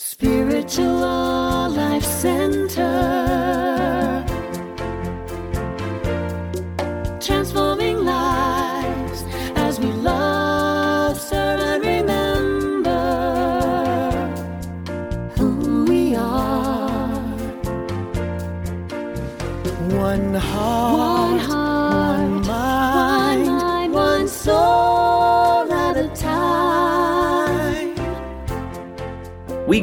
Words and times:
Spiritual 0.00 1.70
Life 1.70 2.04
Center. 2.04 2.47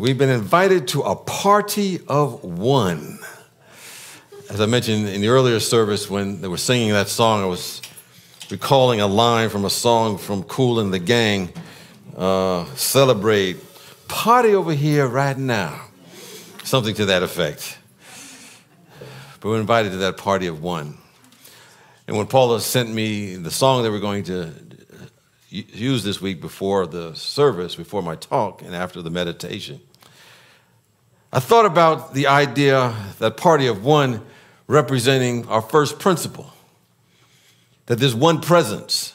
We've 0.00 0.16
been 0.16 0.30
invited 0.30 0.88
to 0.88 1.02
a 1.02 1.14
party 1.14 2.00
of 2.08 2.42
one. 2.42 3.18
As 4.48 4.58
I 4.58 4.64
mentioned 4.64 5.06
in 5.06 5.20
the 5.20 5.28
earlier 5.28 5.60
service, 5.60 6.08
when 6.08 6.40
they 6.40 6.48
were 6.48 6.56
singing 6.56 6.92
that 6.92 7.08
song, 7.08 7.42
I 7.42 7.44
was 7.44 7.82
recalling 8.50 9.02
a 9.02 9.06
line 9.06 9.50
from 9.50 9.66
a 9.66 9.70
song 9.70 10.16
from 10.16 10.42
Kool 10.44 10.80
and 10.80 10.90
the 10.90 10.98
Gang 10.98 11.52
uh, 12.16 12.64
Celebrate, 12.76 13.58
party 14.08 14.54
over 14.54 14.72
here 14.72 15.06
right 15.06 15.36
now. 15.36 15.78
Something 16.64 16.94
to 16.94 17.04
that 17.04 17.22
effect. 17.22 17.76
But 19.40 19.50
we're 19.50 19.60
invited 19.60 19.90
to 19.90 19.98
that 19.98 20.16
party 20.16 20.46
of 20.46 20.62
one. 20.62 20.96
And 22.08 22.16
when 22.16 22.26
Paula 22.26 22.62
sent 22.62 22.88
me 22.88 23.36
the 23.36 23.50
song 23.50 23.82
that 23.82 23.90
we're 23.90 24.00
going 24.00 24.24
to 24.24 24.50
use 25.50 26.04
this 26.04 26.22
week 26.22 26.40
before 26.40 26.86
the 26.86 27.14
service, 27.14 27.76
before 27.76 28.02
my 28.02 28.14
talk, 28.14 28.62
and 28.62 28.74
after 28.74 29.02
the 29.02 29.10
meditation, 29.10 29.82
I 31.32 31.38
thought 31.38 31.64
about 31.64 32.12
the 32.12 32.26
idea 32.26 32.94
that 33.20 33.36
party 33.36 33.68
of 33.68 33.84
one 33.84 34.22
representing 34.66 35.46
our 35.48 35.62
first 35.62 35.98
principle 35.98 36.52
that 37.86 37.98
there's 37.98 38.14
one 38.14 38.40
presence, 38.40 39.14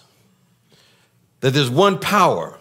that 1.40 1.52
there's 1.52 1.70
one 1.70 1.98
power, 1.98 2.60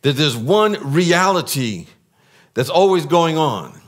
that 0.00 0.14
there's 0.16 0.34
one 0.34 0.72
reality 0.94 1.86
that's 2.54 2.70
always 2.70 3.04
going 3.04 3.36
on. 3.36 3.78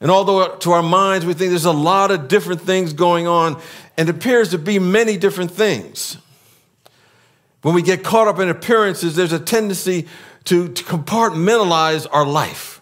And 0.00 0.10
although 0.10 0.56
to 0.56 0.72
our 0.72 0.82
minds 0.82 1.24
we 1.24 1.32
think 1.32 1.50
there's 1.50 1.64
a 1.64 1.70
lot 1.70 2.10
of 2.10 2.26
different 2.26 2.60
things 2.62 2.92
going 2.92 3.28
on, 3.28 3.62
and 3.96 4.08
appears 4.08 4.48
to 4.50 4.58
be 4.58 4.80
many 4.80 5.16
different 5.16 5.52
things, 5.52 6.18
when 7.62 7.72
we 7.72 7.82
get 7.82 8.02
caught 8.02 8.26
up 8.26 8.40
in 8.40 8.48
appearances, 8.48 9.14
there's 9.14 9.32
a 9.32 9.38
tendency 9.38 10.08
to, 10.44 10.68
to 10.68 10.84
compartmentalize 10.84 12.04
our 12.10 12.26
life. 12.26 12.77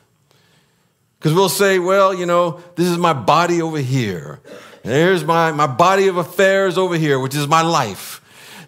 Because 1.26 1.34
we'll 1.34 1.48
say, 1.48 1.80
well, 1.80 2.14
you 2.14 2.24
know, 2.24 2.60
this 2.76 2.86
is 2.86 2.98
my 2.98 3.12
body 3.12 3.60
over 3.60 3.78
here. 3.78 4.38
There's 4.84 5.24
my, 5.24 5.50
my 5.50 5.66
body 5.66 6.06
of 6.06 6.18
affairs 6.18 6.78
over 6.78 6.94
here, 6.94 7.18
which 7.18 7.34
is 7.34 7.48
my 7.48 7.62
life. 7.62 8.20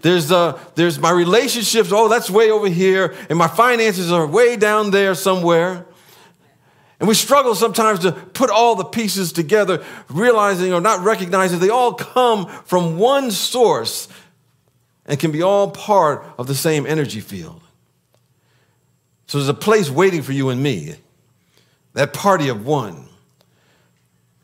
There's, 0.03 0.33
uh, 0.33 0.61
there's 0.75 0.99
my 0.99 1.13
relationships, 1.13 1.93
oh, 1.93 2.09
that's 2.09 2.29
way 2.29 2.51
over 2.51 2.69
here. 2.69 3.15
And 3.29 3.39
my 3.39 3.47
finances 3.47 4.11
are 4.11 4.27
way 4.27 4.57
down 4.57 4.91
there 4.91 5.15
somewhere. 5.15 5.87
And 6.99 7.09
we 7.09 7.15
struggle 7.15 7.55
sometimes 7.55 8.01
to 8.01 8.11
put 8.11 8.51
all 8.51 8.75
the 8.75 8.87
pieces 8.87 9.31
together, 9.31 9.85
realizing 10.09 10.73
or 10.73 10.81
not 10.81 11.05
recognizing 11.05 11.61
they 11.61 11.71
all 11.71 11.95
come 11.95 12.49
from 12.65 12.99
one 12.99 13.31
source 13.31 14.09
and 15.07 15.17
can 15.21 15.31
be 15.31 15.43
all 15.43 15.71
part 15.71 16.25
of 16.37 16.49
the 16.49 16.57
same 16.57 16.87
energy 16.87 17.21
field. 17.21 17.63
So 19.29 19.39
there's 19.39 19.49
a 19.49 19.55
place 19.55 19.89
waiting 19.89 20.23
for 20.23 20.33
you 20.33 20.49
and 20.49 20.61
me 20.61 20.97
that 21.99 22.13
party 22.13 22.49
of 22.49 22.65
one. 22.65 23.09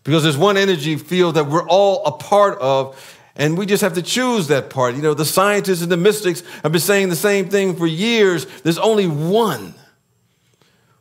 Because 0.03 0.25
there's 0.25 0.37
one 0.37 0.57
energy 0.57 0.97
field 0.97 1.37
that 1.37 1.47
we're 1.47 1.67
all 1.69 2.05
a 2.05 2.11
part 2.11 2.59
of, 2.59 3.01
and 3.37 3.57
we 3.57 3.65
just 3.65 3.81
have 3.81 3.93
to 3.93 4.03
choose 4.03 4.49
that 4.49 4.71
part. 4.71 4.97
You 4.97 5.03
know, 5.03 5.15
the 5.15 5.25
scientists 5.25 5.81
and 5.81 5.91
the 5.91 5.97
mystics 5.97 6.43
have 6.65 6.73
been 6.73 6.81
saying 6.81 7.11
the 7.11 7.17
same 7.17 7.49
thing 7.49 7.77
for 7.77 7.87
years. 7.87 8.45
There's 8.63 8.79
only 8.79 9.07
one, 9.07 9.75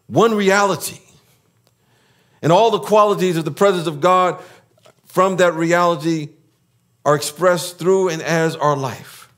one 0.05 0.35
reality. 0.35 0.99
And 2.43 2.51
all 2.51 2.69
the 2.69 2.79
qualities 2.79 3.35
of 3.35 3.45
the 3.45 3.51
presence 3.51 3.87
of 3.87 3.99
God 3.99 4.39
from 5.05 5.37
that 5.37 5.55
reality 5.55 6.29
are 7.03 7.15
expressed 7.15 7.79
through 7.79 8.09
and 8.09 8.21
as 8.21 8.55
our 8.55 8.77
life. 8.77 9.33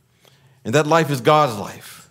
And 0.65 0.75
that 0.75 0.85
life 0.85 1.09
is 1.09 1.21
God's 1.21 1.57
life. 1.57 2.09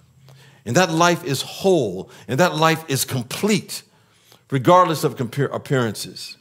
And 0.65 0.77
that 0.77 0.91
life 0.91 1.25
is 1.25 1.43
whole. 1.43 2.11
And 2.27 2.41
that 2.41 2.55
life 2.57 2.87
is 2.89 3.05
complete 3.05 3.83
regardless 4.55 5.03
of 5.03 5.21
appearances. 5.21 6.37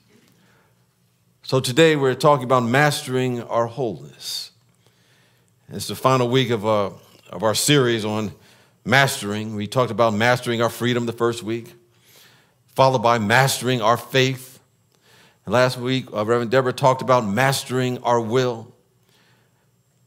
So 1.41 1.59
today 1.59 1.95
we're 1.95 2.13
talking 2.13 2.43
about 2.43 2.61
mastering 2.61 3.41
our 3.41 3.65
wholeness. 3.65 4.51
It's 5.69 5.87
the 5.87 5.95
final 5.95 6.29
week 6.29 6.51
of, 6.51 6.63
uh, 6.63 6.91
of 7.31 7.41
our 7.41 7.55
series 7.55 8.05
on 8.05 8.31
mastering. 8.85 9.55
We 9.55 9.65
talked 9.65 9.89
about 9.89 10.13
mastering 10.13 10.61
our 10.61 10.69
freedom 10.69 11.07
the 11.07 11.11
first 11.11 11.41
week, 11.41 11.73
followed 12.67 12.99
by 12.99 13.17
mastering 13.17 13.81
our 13.81 13.97
faith. 13.97 14.59
And 15.47 15.53
last 15.53 15.79
week, 15.79 16.05
uh, 16.13 16.23
Reverend 16.23 16.51
Deborah 16.51 16.71
talked 16.71 17.01
about 17.01 17.25
mastering 17.25 17.97
our 18.03 18.21
will. 18.21 18.72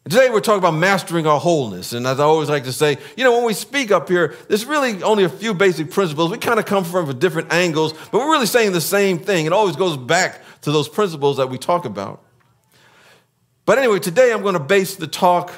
Today 0.08 0.30
we're 0.30 0.38
talking 0.38 0.60
about 0.60 0.74
mastering 0.74 1.26
our 1.26 1.40
wholeness. 1.40 1.92
And 1.92 2.06
as 2.06 2.20
I 2.20 2.22
always 2.22 2.48
like 2.48 2.62
to 2.64 2.72
say, 2.72 2.96
you 3.16 3.24
know, 3.24 3.32
when 3.32 3.44
we 3.44 3.52
speak 3.52 3.90
up 3.90 4.08
here, 4.08 4.36
there's 4.46 4.64
really 4.64 5.02
only 5.02 5.24
a 5.24 5.28
few 5.28 5.52
basic 5.52 5.90
principles. 5.90 6.30
We 6.30 6.38
kind 6.38 6.60
of 6.60 6.64
come 6.64 6.84
from 6.84 7.18
different 7.18 7.52
angles, 7.52 7.92
but 7.92 8.20
we're 8.20 8.30
really 8.30 8.46
saying 8.46 8.70
the 8.70 8.80
same 8.80 9.18
thing. 9.18 9.46
It 9.46 9.52
always 9.52 9.74
goes 9.74 9.96
back 9.96 10.42
to 10.60 10.70
those 10.70 10.88
principles 10.88 11.38
that 11.38 11.48
we 11.48 11.58
talk 11.58 11.86
about. 11.86 12.22
But 13.64 13.78
anyway, 13.78 13.98
today 13.98 14.32
I'm 14.32 14.42
going 14.42 14.54
to 14.54 14.60
base 14.60 14.94
the 14.94 15.08
talk 15.08 15.52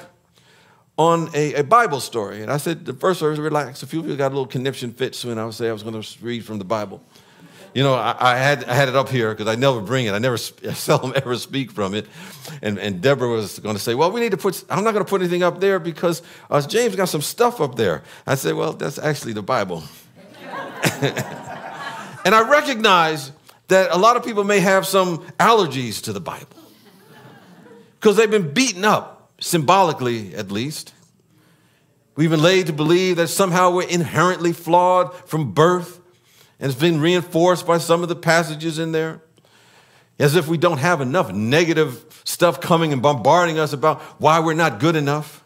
on 0.97 1.29
a, 1.35 1.57
a 1.57 1.63
Bible 1.63 2.01
story. 2.01 2.41
And 2.41 2.51
I 2.51 2.57
said 2.57 2.87
the 2.87 2.95
first 2.95 3.21
service, 3.21 3.39
relax. 3.39 3.83
A 3.83 3.87
few 3.87 4.01
people 4.01 4.17
got 4.17 4.29
a 4.29 4.35
little 4.35 4.47
conniption 4.47 4.95
fits 4.95 5.27
when 5.27 5.39
I 5.39 5.45
would 5.45 5.55
say 5.55 5.69
I 5.69 5.73
was 5.73 5.83
going 5.83 6.01
to 6.01 6.25
read 6.25 6.47
from 6.47 6.57
the 6.57 6.65
Bible. 6.65 7.03
You 7.75 7.83
know, 7.83 7.95
I, 7.95 8.17
I, 8.19 8.37
had, 8.37 8.65
I 8.65 8.75
had 8.75 8.89
it 8.89 8.97
up 8.97 9.09
here 9.09 9.31
because 9.31 9.47
I 9.47 9.55
never 9.55 9.81
bring 9.81 10.07
it. 10.07 10.13
I 10.13 10.19
never 10.19 10.37
I 10.37 10.73
seldom 10.73 11.13
ever 11.15 11.37
speak 11.37 11.71
from 11.71 11.95
it. 11.95 12.07
And, 12.63 12.79
and 12.79 13.01
Deborah 13.01 13.29
was 13.29 13.59
going 13.59 13.77
to 13.77 13.83
say, 13.83 13.95
well, 13.95 14.11
we 14.11 14.21
need 14.21 14.31
to 14.33 14.37
put, 14.37 14.65
I'm 14.71 14.85
not 14.85 14.93
going 14.93 15.05
to 15.05 15.09
put 15.09 15.21
anything 15.21 15.43
up 15.43 15.61
there 15.61 15.79
because 15.79 16.23
uh, 16.51 16.61
James 16.67 16.97
got 16.97 17.09
some 17.09 17.23
stuff 17.23 17.61
up 17.61 17.77
there. 17.77 18.03
I 18.27 18.35
said, 18.35 18.55
well, 18.55 18.73
that's 18.73 18.99
actually 18.99 19.35
the 19.35 19.43
Bible. 19.43 19.85
and 21.03 22.35
I 22.35 22.49
recognize 22.49 23.33
that 23.69 23.91
a 23.93 23.99
lot 23.99 24.17
of 24.17 24.25
people 24.25 24.45
may 24.45 24.61
have 24.61 24.87
some 24.87 25.19
allergies 25.39 26.03
to 26.05 26.13
the 26.13 26.21
Bible 26.21 26.47
because 28.01 28.17
they've 28.17 28.31
been 28.31 28.53
beaten 28.53 28.85
up, 28.85 29.33
symbolically 29.41 30.35
at 30.35 30.51
least. 30.51 30.95
We've 32.17 32.31
been 32.31 32.43
led 32.43 32.67
to 32.67 32.73
believe 32.73 33.17
that 33.17 33.29
somehow 33.29 33.71
we're 33.71 33.89
inherently 33.89 34.53
flawed 34.53 35.15
from 35.29 35.53
birth 35.53 35.98
and 36.61 36.71
it's 36.71 36.81
been 36.81 37.01
reinforced 37.01 37.67
by 37.67 37.79
some 37.79 38.03
of 38.03 38.09
the 38.09 38.17
passages 38.17 38.79
in 38.79 38.93
there. 38.93 39.21
As 40.19 40.35
if 40.35 40.49
we 40.49 40.59
don't 40.59 40.79
have 40.79 41.01
enough 41.01 41.33
negative 41.33 42.05
stuff 42.25 42.61
coming 42.61 42.93
and 42.93 43.01
bombarding 43.01 43.59
us 43.59 43.73
about 43.73 44.01
why 44.21 44.41
we're 44.41 44.55
not 44.55 44.81
good 44.81 44.97
enough. 44.97 45.45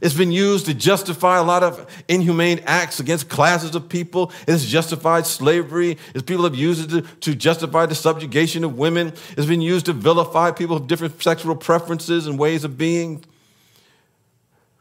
It's 0.00 0.14
been 0.14 0.30
used 0.30 0.66
to 0.66 0.74
justify 0.74 1.38
a 1.38 1.42
lot 1.42 1.64
of 1.64 1.84
inhumane 2.06 2.60
acts 2.66 3.00
against 3.00 3.28
classes 3.28 3.74
of 3.74 3.88
people. 3.88 4.32
It's 4.46 4.64
justified 4.64 5.26
slavery. 5.26 5.98
As 6.14 6.22
people 6.22 6.44
have 6.44 6.54
used 6.54 6.92
it 6.92 7.04
to, 7.04 7.16
to 7.20 7.34
justify 7.34 7.86
the 7.86 7.96
subjugation 7.96 8.62
of 8.62 8.78
women. 8.78 9.12
It's 9.36 9.46
been 9.46 9.60
used 9.60 9.86
to 9.86 9.92
vilify 9.92 10.52
people 10.52 10.76
of 10.76 10.86
different 10.86 11.20
sexual 11.20 11.56
preferences 11.56 12.28
and 12.28 12.38
ways 12.38 12.62
of 12.62 12.78
being. 12.78 13.24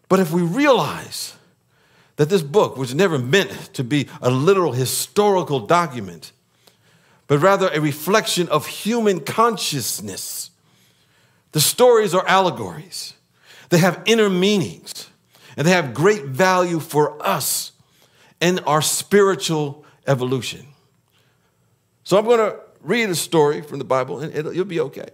But 0.08 0.20
if 0.20 0.32
we 0.32 0.44
realize 0.44 1.37
that 2.18 2.30
this 2.30 2.42
book 2.42 2.78
was 2.78 2.94
never 2.94 3.18
meant 3.18 3.52
to 3.74 3.84
be 3.84 4.08
a 4.22 4.30
literal 4.30 4.74
historical 4.74 5.60
document, 5.62 6.32
but 7.28 7.40
rather 7.40 7.70
a 7.70 7.80
reflection 7.80 8.50
of 8.50 8.68
human 8.68 9.22
consciousness. 9.22 10.52
The 11.54 11.62
stories 11.62 12.14
are 12.14 12.28
allegories, 12.28 13.14
they 13.70 13.78
have 13.78 14.02
inner 14.06 14.30
meanings, 14.30 15.10
and 15.56 15.66
they 15.66 15.72
have 15.72 15.94
great 15.94 16.26
value 16.26 16.80
for 16.80 17.26
us 17.26 17.72
in 18.42 18.60
our 18.60 18.82
spiritual 18.82 19.86
evolution. 20.06 20.66
So 22.04 22.18
I'm 22.18 22.26
going 22.26 22.40
to 22.40 22.60
read 22.82 23.10
a 23.10 23.16
story 23.16 23.62
from 23.62 23.80
the 23.80 23.86
Bible, 23.86 24.20
and 24.20 24.34
you'll 24.56 24.66
be 24.66 24.80
okay. 24.80 25.10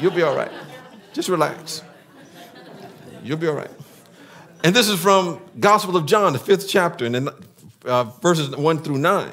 You'll 0.00 0.12
be 0.12 0.22
all 0.22 0.36
right. 0.36 0.52
Just 1.12 1.28
relax. 1.28 1.82
You'll 3.22 3.36
be 3.36 3.48
all 3.48 3.54
right. 3.54 3.70
And 4.64 4.74
this 4.74 4.88
is 4.88 5.00
from 5.00 5.40
Gospel 5.60 5.96
of 5.96 6.06
John, 6.06 6.32
the 6.32 6.38
fifth 6.38 6.68
chapter, 6.68 7.06
and 7.06 7.14
then 7.14 7.28
uh, 7.84 8.04
verses 8.04 8.54
one 8.56 8.78
through 8.78 8.98
nine. 8.98 9.32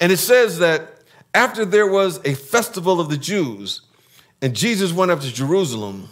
And 0.00 0.12
it 0.12 0.18
says 0.18 0.58
that 0.60 1.02
after 1.34 1.64
there 1.64 1.86
was 1.86 2.20
a 2.24 2.34
festival 2.34 3.00
of 3.00 3.10
the 3.10 3.16
Jews, 3.16 3.80
and 4.40 4.54
Jesus 4.54 4.92
went 4.92 5.10
up 5.10 5.20
to 5.20 5.32
Jerusalem. 5.32 6.08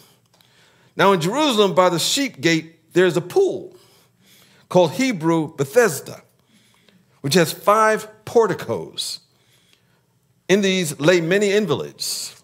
Now, 0.97 1.13
in 1.13 1.21
Jerusalem, 1.21 1.75
by 1.75 1.89
the 1.89 1.99
sheep 1.99 2.41
gate, 2.41 2.93
there's 2.93 3.17
a 3.17 3.21
pool 3.21 3.77
called 4.69 4.93
Hebrew 4.93 5.55
Bethesda, 5.55 6.23
which 7.21 7.35
has 7.35 7.53
five 7.53 8.09
porticos. 8.25 9.21
In 10.49 10.61
these 10.61 10.99
lay 10.99 11.21
many 11.21 11.53
invalids, 11.53 12.43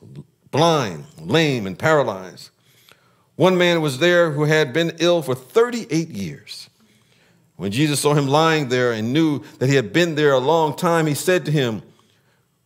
blind, 0.51 1.05
lame, 1.19 1.67
and 1.67 1.79
paralyzed. 1.79 2.51
One 3.39 3.57
man 3.57 3.83
was 3.83 4.01
there 4.01 4.33
who 4.33 4.47
had 4.47 4.73
been 4.73 4.97
ill 4.99 5.23
for 5.23 5.33
38 5.33 6.09
years. 6.09 6.69
When 7.55 7.71
Jesus 7.71 8.01
saw 8.01 8.15
him 8.15 8.27
lying 8.27 8.69
there 8.69 8.91
and 8.91 9.13
knew 9.13 9.45
that 9.61 9.69
he 9.69 9.77
had 9.77 9.93
been 9.93 10.17
there 10.17 10.33
a 10.33 10.41
long 10.41 10.75
time, 10.75 11.07
he 11.07 11.15
said 11.15 11.45
to 11.45 11.53
him, 11.53 11.83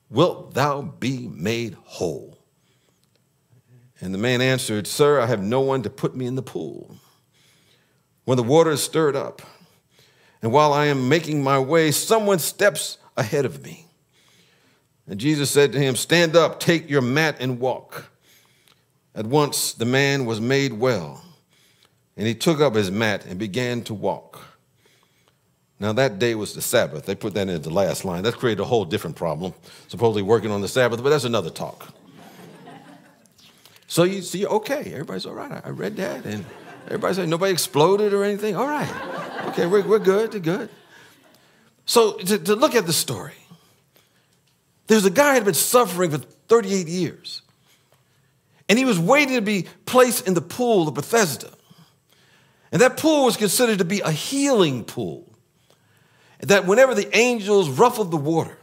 Wilt 0.08 0.54
thou 0.54 0.80
be 0.80 1.28
made 1.28 1.74
whole? 1.84 2.38
And 4.00 4.14
the 4.14 4.18
man 4.18 4.40
answered, 4.40 4.86
Sir, 4.86 5.20
I 5.20 5.26
have 5.26 5.42
no 5.42 5.60
one 5.60 5.82
to 5.82 5.90
put 5.90 6.16
me 6.16 6.24
in 6.24 6.36
the 6.36 6.42
pool. 6.42 6.96
When 8.24 8.38
the 8.38 8.42
water 8.42 8.70
is 8.70 8.82
stirred 8.82 9.14
up, 9.14 9.42
and 10.40 10.52
while 10.52 10.72
I 10.72 10.86
am 10.86 11.06
making 11.06 11.42
my 11.42 11.58
way, 11.58 11.90
someone 11.90 12.38
steps 12.38 12.96
ahead 13.14 13.44
of 13.44 13.62
me. 13.62 13.88
And 15.06 15.20
Jesus 15.20 15.50
said 15.50 15.72
to 15.72 15.78
him, 15.78 15.96
Stand 15.96 16.34
up, 16.34 16.60
take 16.60 16.88
your 16.88 17.02
mat, 17.02 17.36
and 17.40 17.60
walk. 17.60 18.11
At 19.14 19.26
once 19.26 19.72
the 19.74 19.84
man 19.84 20.24
was 20.24 20.40
made 20.40 20.72
well, 20.72 21.22
and 22.16 22.26
he 22.26 22.34
took 22.34 22.60
up 22.60 22.74
his 22.74 22.90
mat 22.90 23.26
and 23.26 23.38
began 23.38 23.82
to 23.84 23.94
walk. 23.94 24.40
Now 25.78 25.92
that 25.94 26.18
day 26.18 26.34
was 26.34 26.54
the 26.54 26.62
Sabbath. 26.62 27.06
They 27.06 27.14
put 27.14 27.34
that 27.34 27.48
in 27.48 27.60
the 27.60 27.70
last 27.70 28.04
line. 28.04 28.22
That 28.22 28.36
created 28.36 28.62
a 28.62 28.64
whole 28.64 28.84
different 28.84 29.16
problem, 29.16 29.52
supposedly 29.88 30.22
working 30.22 30.50
on 30.50 30.60
the 30.60 30.68
Sabbath, 30.68 31.02
but 31.02 31.10
that's 31.10 31.24
another 31.24 31.50
talk. 31.50 31.92
so 33.86 34.04
you 34.04 34.22
see, 34.22 34.46
okay, 34.46 34.92
everybody's 34.92 35.26
all 35.26 35.34
right. 35.34 35.60
I 35.64 35.70
read 35.70 35.96
that, 35.96 36.24
and 36.24 36.44
everybody 36.86 37.14
said 37.14 37.28
nobody 37.28 37.52
exploded 37.52 38.14
or 38.14 38.24
anything. 38.24 38.56
All 38.56 38.68
right, 38.68 38.88
okay, 39.48 39.66
we're, 39.66 39.82
we're 39.82 39.98
good, 39.98 40.32
we're 40.32 40.40
good. 40.40 40.70
So 41.84 42.12
to, 42.12 42.38
to 42.38 42.54
look 42.54 42.74
at 42.74 42.86
the 42.86 42.92
story, 42.92 43.34
there's 44.86 45.04
a 45.04 45.10
guy 45.10 45.30
who 45.30 45.34
had 45.34 45.44
been 45.44 45.54
suffering 45.54 46.10
for 46.10 46.18
38 46.18 46.86
years. 46.86 47.41
And 48.72 48.78
he 48.78 48.86
was 48.86 48.98
waiting 48.98 49.34
to 49.34 49.42
be 49.42 49.66
placed 49.84 50.26
in 50.26 50.32
the 50.32 50.40
pool 50.40 50.88
of 50.88 50.94
Bethesda. 50.94 51.50
And 52.72 52.80
that 52.80 52.96
pool 52.96 53.26
was 53.26 53.36
considered 53.36 53.80
to 53.80 53.84
be 53.84 54.00
a 54.00 54.10
healing 54.10 54.84
pool. 54.84 55.30
That 56.40 56.64
whenever 56.64 56.94
the 56.94 57.14
angels 57.14 57.68
ruffled 57.68 58.10
the 58.10 58.16
water 58.16 58.56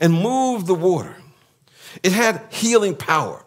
and 0.00 0.12
moved 0.12 0.68
the 0.68 0.74
water, 0.76 1.16
it 2.04 2.12
had 2.12 2.46
healing 2.50 2.94
power. 2.94 3.44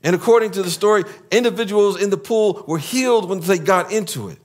And 0.00 0.14
according 0.14 0.52
to 0.52 0.62
the 0.62 0.70
story, 0.70 1.02
individuals 1.32 2.00
in 2.00 2.10
the 2.10 2.16
pool 2.16 2.62
were 2.68 2.78
healed 2.78 3.28
when 3.28 3.40
they 3.40 3.58
got 3.58 3.90
into 3.90 4.28
it. 4.28 4.38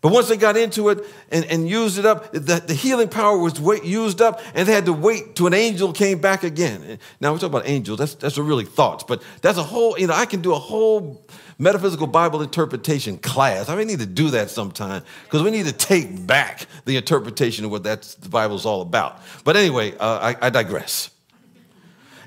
But 0.00 0.12
once 0.12 0.28
they 0.28 0.38
got 0.38 0.56
into 0.56 0.88
it 0.88 1.04
and, 1.30 1.44
and 1.46 1.68
used 1.68 1.98
it 1.98 2.06
up, 2.06 2.32
the, 2.32 2.62
the 2.66 2.72
healing 2.72 3.08
power 3.08 3.36
was 3.36 3.60
wait, 3.60 3.84
used 3.84 4.22
up, 4.22 4.40
and 4.54 4.66
they 4.66 4.72
had 4.72 4.86
to 4.86 4.94
wait 4.94 5.36
till 5.36 5.46
an 5.46 5.54
angel 5.54 5.92
came 5.92 6.20
back 6.20 6.42
again. 6.42 6.98
Now, 7.20 7.34
we 7.34 7.38
talk 7.38 7.50
about 7.50 7.68
angels, 7.68 7.98
that's, 7.98 8.14
that's 8.14 8.38
really 8.38 8.64
thoughts, 8.64 9.04
but 9.04 9.22
that's 9.42 9.58
a 9.58 9.62
whole, 9.62 9.98
you 9.98 10.06
know, 10.06 10.14
I 10.14 10.24
can 10.24 10.40
do 10.40 10.54
a 10.54 10.58
whole 10.58 11.22
metaphysical 11.58 12.06
Bible 12.06 12.40
interpretation 12.40 13.18
class. 13.18 13.68
I 13.68 13.76
may 13.76 13.84
need 13.84 13.98
to 13.98 14.06
do 14.06 14.30
that 14.30 14.48
sometime 14.48 15.02
because 15.24 15.42
we 15.42 15.50
need 15.50 15.66
to 15.66 15.72
take 15.72 16.26
back 16.26 16.66
the 16.86 16.96
interpretation 16.96 17.66
of 17.66 17.70
what 17.70 17.82
that's, 17.82 18.14
the 18.14 18.30
Bible's 18.30 18.64
all 18.64 18.80
about. 18.80 19.20
But 19.44 19.56
anyway, 19.56 19.94
uh, 19.98 20.34
I, 20.40 20.46
I 20.46 20.50
digress. 20.50 21.10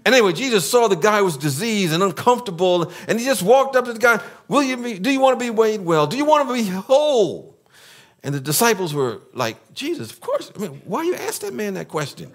And 0.06 0.14
anyway, 0.14 0.34
Jesus 0.34 0.70
saw 0.70 0.90
the 0.90 0.96
guy 0.96 1.22
was 1.22 1.38
diseased 1.38 1.94
and 1.94 2.04
uncomfortable, 2.04 2.92
and 3.08 3.20
he 3.20 3.26
just 3.26 3.42
walked 3.42 3.76
up 3.76 3.86
to 3.86 3.94
the 3.94 4.00
guy, 4.00 4.22
Will 4.48 4.62
you 4.62 4.78
be, 4.78 5.00
do 5.00 5.10
you 5.10 5.20
want 5.20 5.40
to 5.40 5.44
be 5.44 5.50
weighed 5.50 5.82
well? 5.82 6.06
Do 6.06 6.18
you 6.18 6.26
want 6.26 6.48
to 6.48 6.54
be 6.54 6.70
whole? 6.70 7.53
And 8.24 8.34
the 8.34 8.40
disciples 8.40 8.94
were 8.94 9.20
like, 9.34 9.74
Jesus, 9.74 10.12
of 10.12 10.22
course. 10.22 10.52
I 10.56 10.60
mean, 10.60 10.82
why 10.86 11.04
you 11.04 11.16
ask 11.16 11.42
that 11.42 11.54
man 11.54 11.74
that 11.74 11.90
question? 11.90 12.32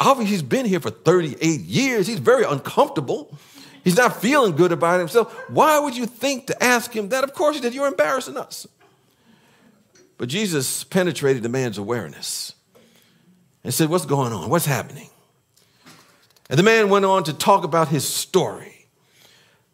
Obviously, 0.00 0.32
he's 0.32 0.42
been 0.42 0.66
here 0.66 0.80
for 0.80 0.90
38 0.90 1.60
years. 1.60 2.08
He's 2.08 2.18
very 2.18 2.44
uncomfortable. 2.44 3.38
He's 3.84 3.96
not 3.96 4.20
feeling 4.20 4.56
good 4.56 4.72
about 4.72 4.98
himself. 4.98 5.32
Why 5.48 5.78
would 5.78 5.96
you 5.96 6.06
think 6.06 6.48
to 6.48 6.62
ask 6.62 6.94
him 6.94 7.10
that? 7.10 7.22
Of 7.22 7.34
course, 7.34 7.56
he 7.56 7.62
did. 7.62 7.74
You're 7.74 7.86
embarrassing 7.86 8.36
us. 8.36 8.66
But 10.18 10.28
Jesus 10.28 10.84
penetrated 10.84 11.42
the 11.42 11.48
man's 11.48 11.78
awareness 11.78 12.54
and 13.64 13.72
said, 13.72 13.88
What's 13.88 14.06
going 14.06 14.32
on? 14.32 14.50
What's 14.50 14.66
happening? 14.66 15.10
And 16.50 16.58
the 16.58 16.62
man 16.62 16.90
went 16.90 17.04
on 17.04 17.24
to 17.24 17.32
talk 17.32 17.64
about 17.64 17.88
his 17.88 18.06
story. 18.06 18.86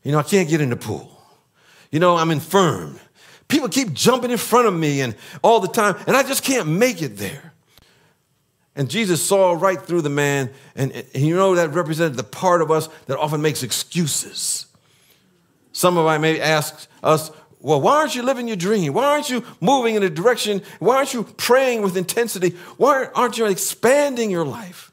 You 0.02 0.12
know, 0.12 0.19
I 0.19 0.22
can't 0.22 0.49
get 0.49 0.61
in 0.61 0.70
the 0.70 0.76
pool. 0.76 1.20
You 1.90 2.00
know, 2.00 2.16
I'm 2.16 2.31
infirm. 2.31 3.00
People 3.49 3.69
keep 3.69 3.95
jumping 3.95 4.31
in 4.31 4.37
front 4.37 4.69
of 4.69 4.75
me 4.75 5.00
and 5.00 5.17
all 5.43 5.61
the 5.61 5.69
time, 5.69 5.97
and 6.06 6.17
I 6.17 6.23
just 6.23 6.45
can't 6.45 6.69
make 6.69 7.00
it 7.03 7.17
there. 7.17 7.55
And 8.77 8.89
Jesus 8.89 9.23
saw 9.23 9.53
right 9.53 9.81
through 9.81 10.03
the 10.03 10.11
man, 10.11 10.50
and, 10.77 10.93
and 10.93 11.25
you 11.25 11.35
know 11.35 11.55
that 11.56 11.73
represented 11.73 12.17
the 12.17 12.23
part 12.23 12.62
of 12.62 12.71
us 12.71 12.89
that 13.06 13.19
often 13.19 13.43
makes 13.43 13.62
excuses. 13.62 14.67
Some 15.73 15.97
of 15.97 16.06
I 16.06 16.19
may 16.19 16.41
ask 16.41 16.89
us, 17.03 17.31
well, 17.61 17.81
why 17.81 17.97
aren't 17.97 18.15
you 18.15 18.23
living 18.23 18.47
your 18.47 18.56
dream? 18.56 18.93
Why 18.93 19.06
aren't 19.06 19.31
you 19.31 19.45
moving 19.61 19.97
in 19.97 20.03
a 20.03 20.11
direction? 20.11 20.62
Why 20.79 20.97
aren't 20.97 21.12
you 21.12 21.25
praying 21.25 21.83
with 21.83 21.97
intensity? 21.97 22.50
Why 22.77 23.09
aren't 23.15 23.37
you 23.39 23.47
expanding 23.47 24.31
your 24.31 24.45
life? 24.45 24.93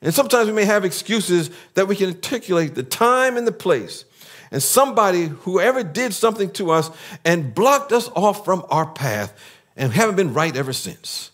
And 0.00 0.14
sometimes 0.14 0.46
we 0.46 0.52
may 0.52 0.66
have 0.66 0.84
excuses 0.84 1.50
that 1.74 1.88
we 1.88 1.96
can 1.96 2.10
articulate 2.10 2.74
the 2.74 2.82
time 2.82 3.36
and 3.36 3.46
the 3.46 3.52
place 3.52 4.04
and 4.54 4.62
somebody, 4.62 5.24
whoever 5.24 5.82
did 5.82 6.14
something 6.14 6.48
to 6.52 6.70
us 6.70 6.88
and 7.24 7.52
blocked 7.52 7.90
us 7.90 8.08
off 8.14 8.44
from 8.44 8.64
our 8.70 8.86
path 8.86 9.36
and 9.76 9.92
haven't 9.92 10.14
been 10.14 10.32
right 10.32 10.56
ever 10.56 10.72
since. 10.72 11.32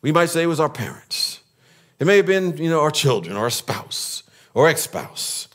We 0.00 0.12
might 0.12 0.26
say 0.26 0.44
it 0.44 0.46
was 0.46 0.60
our 0.60 0.68
parents. 0.68 1.40
It 1.98 2.06
may 2.06 2.18
have 2.18 2.26
been, 2.26 2.56
you 2.56 2.70
know, 2.70 2.82
our 2.82 2.92
children 2.92 3.36
or 3.36 3.48
a 3.48 3.50
spouse 3.50 4.22
or 4.54 4.68
ex-spouse. 4.68 5.48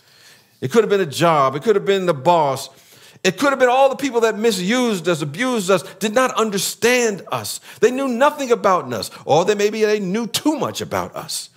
It 0.59 0.69
could 0.69 0.83
have 0.83 0.89
been 0.89 0.99
a 0.99 1.05
job. 1.05 1.55
It 1.55 1.63
could 1.63 1.77
have 1.77 1.85
been 1.85 2.07
the 2.07 2.13
boss. 2.13 2.69
It 3.23 3.37
could 3.37 3.51
have 3.51 3.59
been 3.59 3.69
all 3.69 3.87
the 3.87 3.95
people 3.95 4.19
that 4.21 4.37
misused 4.37 5.07
us, 5.07 5.21
abused 5.21 5.71
us, 5.71 5.83
did 5.99 6.13
not 6.13 6.35
understand 6.35 7.25
us. 7.31 7.61
They 7.79 7.91
knew 7.91 8.09
nothing 8.09 8.51
about 8.51 8.91
us, 8.91 9.11
or 9.23 9.45
they 9.45 9.55
maybe 9.55 9.85
they 9.85 10.01
knew 10.01 10.27
too 10.27 10.57
much 10.57 10.81
about 10.81 11.15
us. 11.15 11.51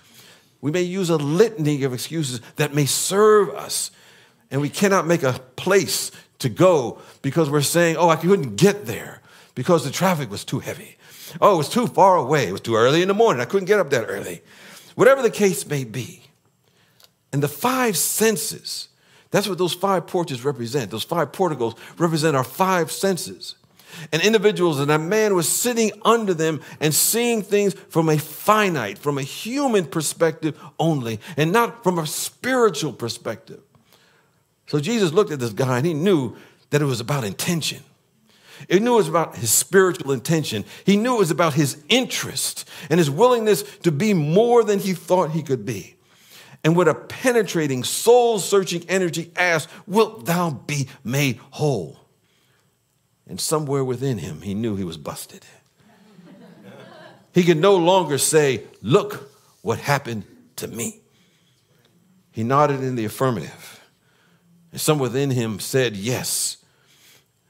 We 0.61 0.71
may 0.71 0.83
use 0.83 1.11
a 1.11 1.17
litany 1.17 1.83
of 1.83 1.93
excuses 1.93 2.41
that 2.55 2.73
may 2.73 2.87
serve 2.87 3.49
us 3.51 3.91
and 4.51 4.61
we 4.61 4.71
cannot 4.71 5.07
make 5.07 5.23
a 5.23 5.41
place 5.57 6.11
to 6.39 6.49
go 6.49 6.99
because 7.23 7.51
we're 7.51 7.63
saying, 7.63 7.97
oh, 7.97 8.09
I 8.09 8.17
couldn't 8.17 8.57
get 8.57 8.87
there 8.87 9.23
because 9.55 9.85
the 9.85 9.91
traffic 9.91 10.31
was 10.31 10.45
too 10.45 10.61
heavy. 10.61 10.97
Oh, 11.41 11.55
it 11.55 11.59
was 11.59 11.69
too 11.69 11.87
far 11.87 12.17
away. 12.17 12.49
It 12.49 12.53
was 12.53 12.61
too 12.61 12.77
early 12.77 13.03
in 13.03 13.09
the 13.09 13.15
morning. 13.15 13.41
I 13.41 13.47
couldn't 13.47 13.67
get 13.67 13.81
up 13.81 13.91
that 13.91 14.05
early. 14.09 14.43
Whatever 14.95 15.23
the 15.23 15.31
case 15.31 15.67
may 15.67 15.85
be. 15.85 16.23
And 17.33 17.43
the 17.43 17.49
five 17.49 17.97
senses, 17.97 18.89
that's 19.31 19.49
what 19.49 19.59
those 19.59 19.75
five 19.75 20.07
porches 20.07 20.45
represent. 20.45 20.91
Those 20.91 21.03
five 21.03 21.33
porticos 21.33 21.75
represent 21.99 22.37
our 22.37 22.45
five 22.45 22.93
senses. 22.93 23.57
And 24.13 24.23
individuals, 24.23 24.81
and 24.81 24.91
a 24.91 24.99
man 24.99 25.35
was 25.35 25.49
sitting 25.49 25.93
under 26.05 26.35
them 26.35 26.61
and 26.81 26.95
seeing 26.95 27.43
things 27.43 27.75
from 27.89 28.09
a 28.09 28.19
finite, 28.19 28.99
from 28.99 29.19
a 29.19 29.23
human 29.23 29.87
perspective 29.87 30.61
only, 30.79 31.21
and 31.37 31.53
not 31.53 31.83
from 31.83 31.99
a 31.99 32.07
spiritual 32.07 32.93
perspective. 32.93 33.61
So 34.75 34.81
Jesus 34.81 35.13
looked 35.13 35.31
at 35.31 35.39
this 35.39 35.53
guy 35.53 35.77
and 35.77 35.87
he 35.87 35.95
knew 35.95 36.35
that 36.71 36.83
it 36.83 36.85
was 36.85 36.99
about 36.99 37.23
intention. 37.23 37.81
He 38.69 38.81
knew 38.81 38.95
it 38.95 38.97
was 38.97 39.09
about 39.09 39.37
his 39.37 39.53
spiritual 39.53 40.11
intention. 40.11 40.65
He 40.85 40.97
knew 40.97 41.15
it 41.15 41.21
was 41.21 41.31
about 41.31 41.55
his 41.55 41.81
interest 41.89 42.69
and 42.91 42.99
his 42.99 43.09
willingness 43.09 43.63
to 43.85 43.93
be 43.93 44.15
more 44.15 44.65
than 44.65 44.81
he 44.81 44.93
thought 44.93 45.31
he 45.31 45.45
could 45.45 45.65
be. 45.65 45.95
And 46.65 46.75
with 46.75 46.89
a 46.89 46.95
penetrating, 46.97 47.85
soul 47.85 48.41
searching 48.41 48.85
energy 48.89 49.31
asked, 49.37 49.69
Wilt 49.87 50.27
thou 50.27 50.51
be 50.51 50.89
made 51.05 51.39
whole? 51.53 52.01
And 53.29 53.41
somewhere 53.41 53.85
within 53.85 54.19
him, 54.19 54.41
he 54.41 54.55
knew 54.55 54.75
he 54.75 54.83
was 54.83 54.99
busted. 54.99 55.45
he 57.33 57.45
could 57.45 57.59
no 57.59 57.77
longer 57.77 58.19
say, 58.19 58.65
Look 58.83 59.31
what 59.63 59.79
happened 59.79 60.25
to 60.57 60.67
me. 60.67 60.99
He 62.33 62.43
nodded 62.43 62.83
in 62.83 62.97
the 62.97 63.05
affirmative. 63.05 63.74
And 64.75 64.81
some 64.81 64.99
within 64.99 65.31
him 65.31 65.61
said, 65.61 65.95
Yes. 65.95 66.57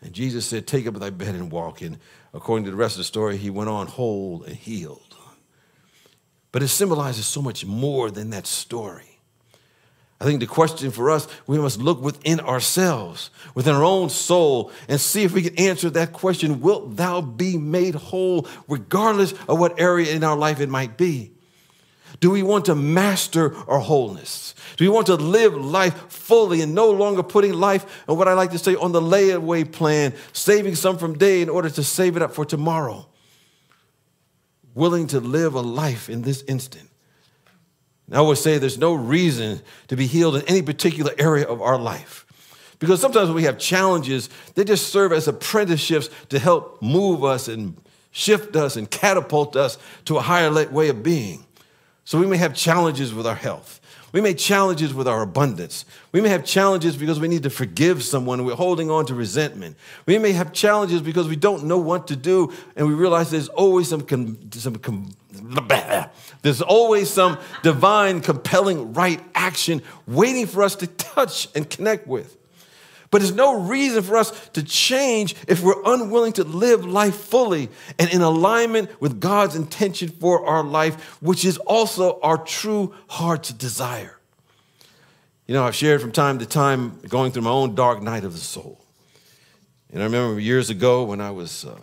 And 0.03 0.13
Jesus 0.13 0.45
said, 0.45 0.67
Take 0.67 0.87
up 0.87 0.93
thy 0.97 1.09
bed 1.09 1.35
and 1.35 1.51
walk. 1.51 1.81
And 1.81 1.97
according 2.35 2.67
to 2.67 2.71
the 2.71 2.77
rest 2.77 2.97
of 2.97 2.99
the 2.99 3.05
story, 3.05 3.39
he 3.39 3.49
went 3.49 3.71
on 3.71 3.87
whole 3.87 4.43
and 4.43 4.55
healed. 4.55 5.17
But 6.53 6.63
it 6.63 6.69
symbolizes 6.69 7.27
so 7.27 7.41
much 7.41 7.65
more 7.65 8.11
than 8.11 8.29
that 8.29 8.47
story. 8.47 9.21
I 10.21 10.25
think 10.25 10.41
the 10.41 10.47
question 10.47 10.91
for 10.91 11.11
us, 11.11 11.27
we 11.47 11.59
must 11.59 11.81
look 11.81 12.03
within 12.03 12.41
ourselves, 12.41 13.31
within 13.55 13.75
our 13.75 13.85
own 13.85 14.11
soul, 14.11 14.71
and 14.87 15.01
see 15.01 15.23
if 15.23 15.33
we 15.33 15.41
can 15.41 15.59
answer 15.59 15.89
that 15.89 16.13
question 16.13 16.61
Wilt 16.61 16.97
thou 16.97 17.23
be 17.23 17.57
made 17.57 17.95
whole, 17.95 18.47
regardless 18.69 19.33
of 19.49 19.59
what 19.59 19.81
area 19.81 20.15
in 20.15 20.25
our 20.25 20.37
life 20.37 20.61
it 20.61 20.69
might 20.69 20.99
be? 20.99 21.34
Do 22.21 22.31
we 22.31 22.43
want 22.43 22.67
to 22.67 22.75
master 22.75 23.57
our 23.69 23.81
wholeness? 23.81 24.55
Do 24.77 24.85
we 24.85 24.89
want 24.89 25.07
to 25.07 25.17
live 25.17 25.55
life 25.55 26.11
fully 26.11 26.61
and 26.61 26.75
no 26.75 26.91
longer 26.91 27.23
putting 27.23 27.55
life, 27.55 28.05
and 28.09 28.17
what 28.17 28.29
I 28.29 28.35
like 28.35 28.51
to 28.53 28.59
say, 28.59 28.75
on 28.77 28.93
the 28.93 29.01
layaway 29.01 29.71
plan, 29.71 30.15
saving 30.33 30.75
some 30.75 30.99
from 30.99 31.19
day 31.19 31.43
in 31.43 31.49
order 31.49 31.71
to 31.71 31.83
save 31.83 32.17
it 32.17 32.23
up 32.23 32.33
for 32.33 32.45
tomorrow? 32.45 33.07
Willing 34.75 35.07
to 35.09 35.21
live 35.21 35.55
a 35.55 35.61
life 35.61 36.09
in 36.09 36.23
this 36.23 36.43
instant. 36.49 36.89
Now 38.09 38.25
I 38.25 38.27
would 38.29 38.39
say 38.39 38.59
there's 38.59 38.79
no 38.79 38.95
reason 38.95 39.61
to 39.89 39.97
be 39.97 40.07
healed 40.07 40.37
in 40.37 40.43
any 40.43 40.63
particular 40.63 41.13
area 41.19 41.47
of 41.47 41.63
our 41.63 41.79
life. 41.79 42.27
Because 42.79 43.01
sometimes 43.01 43.29
when 43.29 43.37
we 43.37 43.45
have 43.45 43.59
challenges, 43.59 44.29
they 44.55 44.65
just 44.65 44.89
serve 44.89 45.13
as 45.13 45.29
apprenticeships 45.29 46.11
to 46.29 46.39
help 46.39 46.83
move 46.83 47.25
us 47.25 47.49
and 47.49 47.77
shift 48.11 48.57
us 48.57 48.77
and 48.77 48.91
catapult 48.91 49.57
us 49.57 49.79
to 50.05 50.19
a 50.19 50.21
higher 50.21 50.53
way 50.71 50.89
of 50.89 51.03
being. 51.03 51.47
So 52.05 52.19
we 52.19 52.27
may 52.27 52.37
have 52.37 52.55
challenges 52.55 53.15
with 53.15 53.27
our 53.27 53.35
health. 53.35 53.81
We 54.13 54.21
may 54.21 54.29
have 54.29 54.39
challenges 54.39 54.95
with 54.95 55.09
our 55.09 55.23
abundance. 55.23 55.85
We 56.13 56.21
may 56.21 56.29
have 56.29 56.45
challenges 56.45 56.97
because 56.97 57.19
we 57.19 57.27
need 57.27 57.43
to 57.43 57.51
forgive 57.51 58.05
someone 58.05 58.45
we're 58.45 58.55
holding 58.55 58.89
on 58.89 59.07
to 59.07 59.15
resentment. 59.15 59.77
We 60.07 60.19
may 60.19 60.31
have 60.33 60.53
challenges 60.53 61.03
because 61.03 61.27
we 61.27 61.35
don't 61.35 61.65
know 61.65 61.79
what 61.79 62.07
to 62.07 62.17
do 62.17 62.53
and 62.77 62.87
we 62.87 62.95
realize 62.95 63.33
there's 63.33 63.49
always 63.49 63.89
some, 63.89 64.07
some 64.53 65.11
there's 66.43 66.63
always 66.63 67.11
some 67.11 67.39
divine, 67.65 68.21
compelling 68.21 68.93
right 68.93 69.21
action 69.35 69.83
waiting 70.07 70.47
for 70.47 70.63
us 70.63 70.77
to 70.77 70.87
touch 70.87 71.49
and 71.57 71.69
connect 71.69 72.07
with. 72.07 72.37
But 73.15 73.21
there's 73.21 73.33
no 73.33 73.61
reason 73.61 74.03
for 74.03 74.17
us 74.17 74.49
to 74.55 74.63
change 74.65 75.37
if 75.47 75.63
we're 75.63 75.81
unwilling 75.85 76.33
to 76.33 76.43
live 76.43 76.85
life 76.85 77.15
fully 77.15 77.69
and 77.97 78.13
in 78.13 78.23
alignment 78.23 78.91
with 79.01 79.21
God's 79.21 79.55
intention 79.55 80.09
for 80.09 80.45
our 80.45 80.65
life, 80.65 81.01
which 81.23 81.45
is 81.45 81.57
also 81.59 82.19
our 82.23 82.37
true 82.37 82.93
heart's 83.07 83.53
desire. 83.53 84.19
You 85.47 85.55
know, 85.55 85.63
I've 85.63 85.77
shared 85.77 86.01
from 86.01 86.11
time 86.11 86.41
to 86.41 86.47
time 86.47 86.99
going 87.09 87.31
through 87.31 87.43
my 87.43 87.51
own 87.51 87.77
dark 87.77 88.03
night 88.03 88.25
of 88.25 88.33
the 88.33 88.41
soul. 88.41 88.81
And 89.93 90.03
I 90.03 90.07
remember 90.07 90.41
years 90.41 90.69
ago 90.69 91.05
when 91.05 91.21
I 91.21 91.31
was, 91.31 91.65
uh, 91.65 91.79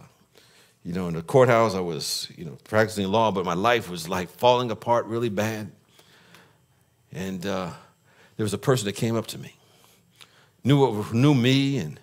you 0.84 0.92
know, 0.92 1.08
in 1.08 1.14
the 1.14 1.22
courthouse, 1.22 1.76
I 1.76 1.80
was, 1.80 2.28
you 2.36 2.44
know, 2.44 2.58
practicing 2.66 3.08
law, 3.08 3.32
but 3.32 3.46
my 3.46 3.54
life 3.54 3.90
was 3.90 4.10
like 4.10 4.28
falling 4.28 4.70
apart 4.70 5.06
really 5.06 5.30
bad. 5.30 5.72
And 7.14 7.46
uh, 7.46 7.72
there 8.36 8.44
was 8.44 8.54
a 8.54 8.58
person 8.58 8.86
that 8.88 8.98
came 8.98 9.16
up 9.16 9.28
to 9.28 9.38
me 9.38 9.56
knew 10.64 10.80
what, 10.80 11.14
knew 11.14 11.34
me 11.34 11.78
and 11.78 12.00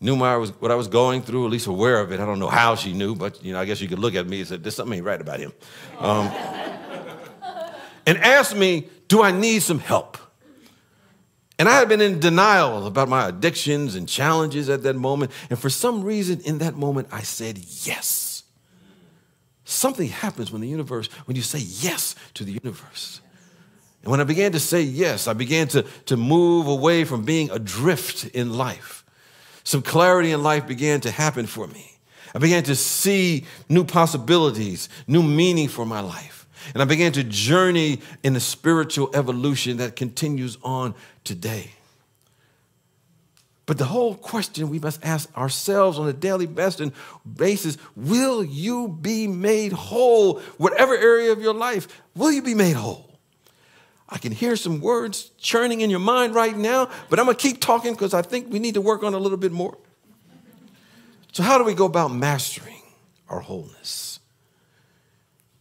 knew 0.00 0.16
my, 0.16 0.36
what 0.36 0.70
I 0.70 0.74
was 0.74 0.88
going 0.88 1.22
through, 1.22 1.44
at 1.44 1.50
least 1.50 1.66
aware 1.66 2.00
of 2.00 2.12
it. 2.12 2.20
I 2.20 2.26
don't 2.26 2.38
know 2.38 2.48
how 2.48 2.74
she 2.74 2.92
knew, 2.92 3.14
but 3.14 3.42
you 3.44 3.52
know, 3.52 3.60
I 3.60 3.64
guess 3.64 3.80
you 3.80 3.88
could 3.88 3.98
look 3.98 4.14
at 4.14 4.26
me 4.26 4.40
and 4.40 4.48
say, 4.48 4.56
"There's 4.56 4.74
something 4.74 4.96
ain't 4.96 5.06
right 5.06 5.20
about 5.20 5.40
him," 5.40 5.52
um, 5.98 6.26
and 8.06 8.18
asked 8.18 8.56
me, 8.56 8.88
"Do 9.08 9.22
I 9.22 9.30
need 9.30 9.62
some 9.62 9.78
help?" 9.78 10.16
And 11.58 11.68
I 11.68 11.78
had 11.78 11.90
been 11.90 12.00
in 12.00 12.20
denial 12.20 12.86
about 12.86 13.10
my 13.10 13.28
addictions 13.28 13.94
and 13.94 14.08
challenges 14.08 14.70
at 14.70 14.82
that 14.84 14.96
moment, 14.96 15.30
and 15.50 15.58
for 15.58 15.68
some 15.68 16.02
reason, 16.02 16.40
in 16.40 16.58
that 16.58 16.74
moment, 16.74 17.08
I 17.12 17.20
said 17.20 17.58
yes. 17.58 18.44
Something 19.64 20.08
happens 20.08 20.50
when 20.50 20.62
the 20.62 20.68
universe, 20.68 21.08
when 21.26 21.36
you 21.36 21.42
say 21.42 21.58
yes 21.58 22.16
to 22.34 22.44
the 22.44 22.52
universe. 22.52 23.20
And 24.02 24.10
when 24.10 24.20
I 24.20 24.24
began 24.24 24.52
to 24.52 24.60
say 24.60 24.82
yes, 24.82 25.28
I 25.28 25.34
began 25.34 25.68
to, 25.68 25.82
to 26.06 26.16
move 26.16 26.66
away 26.66 27.04
from 27.04 27.24
being 27.24 27.50
adrift 27.50 28.24
in 28.28 28.54
life. 28.54 29.04
Some 29.62 29.82
clarity 29.82 30.32
in 30.32 30.42
life 30.42 30.66
began 30.66 31.00
to 31.02 31.10
happen 31.10 31.46
for 31.46 31.66
me. 31.66 31.92
I 32.34 32.38
began 32.38 32.62
to 32.64 32.74
see 32.74 33.46
new 33.68 33.84
possibilities, 33.84 34.88
new 35.06 35.22
meaning 35.22 35.68
for 35.68 35.84
my 35.84 36.00
life. 36.00 36.46
And 36.72 36.82
I 36.82 36.86
began 36.86 37.12
to 37.12 37.24
journey 37.24 38.00
in 38.22 38.32
the 38.32 38.40
spiritual 38.40 39.10
evolution 39.14 39.78
that 39.78 39.96
continues 39.96 40.56
on 40.62 40.94
today. 41.24 41.72
But 43.66 43.78
the 43.78 43.84
whole 43.84 44.14
question 44.14 44.68
we 44.68 44.78
must 44.78 45.04
ask 45.04 45.36
ourselves 45.36 45.98
on 45.98 46.08
a 46.08 46.12
daily 46.12 46.46
basis 46.46 47.78
will 47.94 48.42
you 48.42 48.88
be 48.88 49.28
made 49.28 49.72
whole? 49.72 50.40
Whatever 50.58 50.96
area 50.96 51.32
of 51.32 51.40
your 51.40 51.54
life, 51.54 52.02
will 52.16 52.32
you 52.32 52.42
be 52.42 52.54
made 52.54 52.74
whole? 52.74 53.09
I 54.10 54.18
can 54.18 54.32
hear 54.32 54.56
some 54.56 54.80
words 54.80 55.30
churning 55.38 55.82
in 55.82 55.90
your 55.90 56.00
mind 56.00 56.34
right 56.34 56.56
now, 56.56 56.90
but 57.08 57.20
I'm 57.20 57.26
going 57.26 57.36
to 57.36 57.42
keep 57.42 57.60
talking 57.60 57.92
because 57.92 58.12
I 58.12 58.22
think 58.22 58.50
we 58.50 58.58
need 58.58 58.74
to 58.74 58.80
work 58.80 59.04
on 59.04 59.14
a 59.14 59.18
little 59.18 59.38
bit 59.38 59.52
more. 59.52 59.78
So, 61.32 61.44
how 61.44 61.58
do 61.58 61.64
we 61.64 61.74
go 61.74 61.84
about 61.84 62.12
mastering 62.12 62.82
our 63.28 63.38
wholeness? 63.38 64.18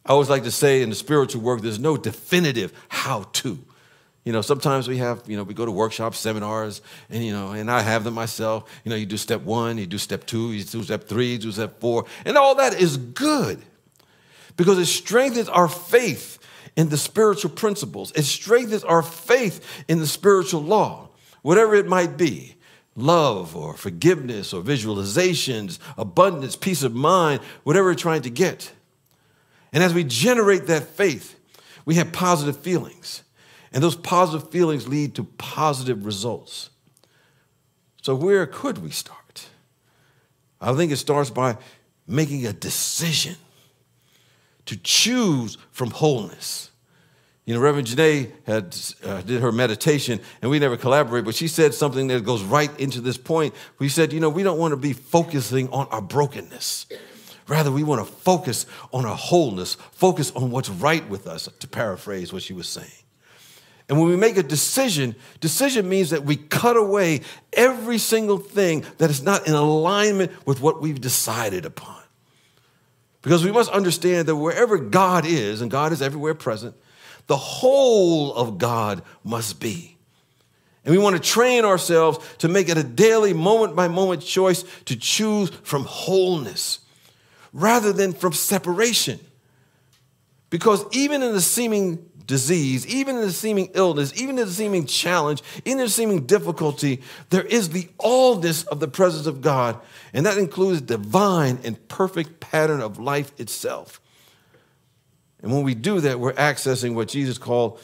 I 0.03 0.13
always 0.13 0.29
like 0.29 0.43
to 0.43 0.51
say 0.51 0.81
in 0.81 0.89
the 0.89 0.95
spiritual 0.95 1.41
work, 1.43 1.61
there's 1.61 1.77
no 1.77 1.95
definitive 1.95 2.73
how 2.87 3.23
to. 3.33 3.59
You 4.25 4.33
know, 4.33 4.41
sometimes 4.41 4.87
we 4.87 4.97
have, 4.97 5.23
you 5.27 5.37
know, 5.37 5.43
we 5.43 5.53
go 5.53 5.65
to 5.65 5.71
workshops, 5.71 6.17
seminars, 6.17 6.81
and, 7.09 7.23
you 7.23 7.31
know, 7.31 7.51
and 7.51 7.69
I 7.69 7.81
have 7.81 8.03
them 8.03 8.15
myself. 8.15 8.69
You 8.83 8.89
know, 8.89 8.95
you 8.95 9.05
do 9.05 9.17
step 9.17 9.41
one, 9.41 9.77
you 9.77 9.85
do 9.85 9.99
step 9.99 10.25
two, 10.25 10.51
you 10.51 10.63
do 10.63 10.83
step 10.83 11.03
three, 11.05 11.33
you 11.33 11.37
do 11.37 11.51
step 11.51 11.79
four, 11.79 12.05
and 12.25 12.37
all 12.37 12.55
that 12.55 12.73
is 12.73 12.97
good 12.97 13.61
because 14.57 14.79
it 14.79 14.87
strengthens 14.87 15.47
our 15.47 15.67
faith 15.67 16.38
in 16.79 16.87
the 16.87 16.97
spiritual 16.97 17.51
principles. 17.51 18.13
It 18.15 18.23
strengthens 18.23 18.85
our 18.85 19.03
faith 19.03 19.83
in 19.89 19.99
the 19.99 20.07
spiritual 20.07 20.61
law, 20.61 21.09
whatever 21.41 21.75
it 21.75 21.87
might 21.87 22.15
be 22.15 22.55
love 22.95 23.53
or 23.53 23.73
forgiveness 23.75 24.53
or 24.53 24.61
visualizations, 24.63 25.77
abundance, 25.97 26.55
peace 26.55 26.81
of 26.81 26.95
mind, 26.95 27.41
whatever 27.63 27.89
we're 27.89 27.95
trying 27.95 28.21
to 28.21 28.29
get. 28.29 28.71
And 29.73 29.83
as 29.83 29.93
we 29.93 30.05
generate 30.05 30.67
that 30.67 30.83
faith, 30.83 31.37
we 31.83 31.95
have 31.95 32.13
positive 32.13 32.57
feelings. 32.57 33.23
And 33.73 33.83
those 33.83 33.97
positive 33.97 34.49
feelings 34.49 34.87
lead 34.87 35.15
to 35.15 35.25
positive 35.25 36.05
results. 36.05 36.69
So, 38.03 38.15
where 38.15 38.47
could 38.47 38.77
we 38.77 38.91
start? 38.91 39.49
I 40.61 40.73
think 40.73 40.93
it 40.93 40.97
starts 40.97 41.29
by 41.29 41.57
making 42.07 42.45
a 42.45 42.53
decision 42.53 43.35
to 44.65 44.77
choose 44.77 45.57
from 45.71 45.89
wholeness. 45.89 46.68
You 47.49 47.55
know, 47.55 47.61
Reverend 47.61 47.87
Janae 47.87 48.31
had 48.45 48.77
uh, 49.03 49.21
did 49.21 49.41
her 49.41 49.51
meditation, 49.51 50.19
and 50.43 50.51
we 50.51 50.59
never 50.59 50.77
collaborate, 50.77 51.25
but 51.25 51.33
she 51.33 51.47
said 51.47 51.73
something 51.73 52.05
that 52.09 52.23
goes 52.23 52.43
right 52.43 52.69
into 52.79 53.01
this 53.01 53.17
point. 53.17 53.55
We 53.79 53.89
said, 53.89 54.13
you 54.13 54.19
know, 54.19 54.29
we 54.29 54.43
don't 54.43 54.59
want 54.59 54.73
to 54.73 54.77
be 54.77 54.93
focusing 54.93 55.67
on 55.69 55.87
our 55.87 55.99
brokenness. 55.99 56.85
Rather, 57.47 57.71
we 57.71 57.81
want 57.81 58.05
to 58.05 58.13
focus 58.13 58.67
on 58.93 59.03
our 59.07 59.15
wholeness, 59.15 59.77
focus 59.93 60.31
on 60.35 60.51
what's 60.51 60.69
right 60.69 61.09
with 61.09 61.25
us, 61.25 61.49
to 61.61 61.67
paraphrase 61.67 62.31
what 62.31 62.43
she 62.43 62.53
was 62.53 62.69
saying. 62.69 62.87
And 63.89 63.99
when 63.99 64.09
we 64.09 64.15
make 64.15 64.37
a 64.37 64.43
decision, 64.43 65.15
decision 65.39 65.89
means 65.89 66.11
that 66.11 66.25
we 66.25 66.35
cut 66.35 66.77
away 66.77 67.21
every 67.53 67.97
single 67.97 68.37
thing 68.37 68.85
that 68.99 69.09
is 69.09 69.23
not 69.23 69.47
in 69.47 69.55
alignment 69.55 70.31
with 70.45 70.61
what 70.61 70.83
we've 70.83 71.01
decided 71.01 71.65
upon. 71.65 71.99
Because 73.23 73.43
we 73.43 73.51
must 73.51 73.71
understand 73.71 74.27
that 74.27 74.35
wherever 74.35 74.77
God 74.77 75.25
is, 75.25 75.61
and 75.61 75.71
God 75.71 75.91
is 75.91 76.03
everywhere 76.03 76.35
present, 76.35 76.75
the 77.29 77.37
whole 77.37 78.33
of 78.33 78.57
God 78.57 79.03
must 79.23 79.59
be. 79.59 79.95
And 80.83 80.95
we 80.95 80.97
want 80.97 81.15
to 81.15 81.21
train 81.21 81.63
ourselves 81.63 82.17
to 82.39 82.47
make 82.47 82.69
it 82.69 82.77
a 82.77 82.83
daily, 82.83 83.33
moment 83.33 83.75
by 83.75 83.87
moment 83.87 84.23
choice 84.23 84.65
to 84.85 84.95
choose 84.95 85.51
from 85.61 85.83
wholeness 85.83 86.79
rather 87.53 87.93
than 87.93 88.13
from 88.13 88.33
separation. 88.33 89.19
Because 90.49 90.83
even 90.91 91.21
in 91.21 91.33
the 91.33 91.41
seeming 91.41 92.03
disease, 92.25 92.87
even 92.87 93.17
in 93.17 93.21
the 93.21 93.31
seeming 93.31 93.69
illness, 93.75 94.11
even 94.19 94.39
in 94.39 94.47
the 94.47 94.51
seeming 94.51 94.87
challenge, 94.87 95.43
even 95.65 95.81
in 95.81 95.85
the 95.85 95.89
seeming 95.89 96.25
difficulty, 96.25 96.99
there 97.29 97.45
is 97.45 97.69
the 97.69 97.89
allness 97.99 98.67
of 98.69 98.79
the 98.79 98.87
presence 98.87 99.27
of 99.27 99.41
God. 99.41 99.79
And 100.13 100.25
that 100.25 100.39
includes 100.39 100.81
divine 100.81 101.59
and 101.63 101.87
perfect 101.89 102.39
pattern 102.39 102.81
of 102.81 102.97
life 102.97 103.39
itself. 103.39 104.01
And 105.41 105.53
when 105.53 105.63
we 105.63 105.73
do 105.73 106.01
that, 106.01 106.19
we're 106.19 106.33
accessing 106.33 106.95
what 106.95 107.07
Jesus 107.07 107.37
called 107.37 107.79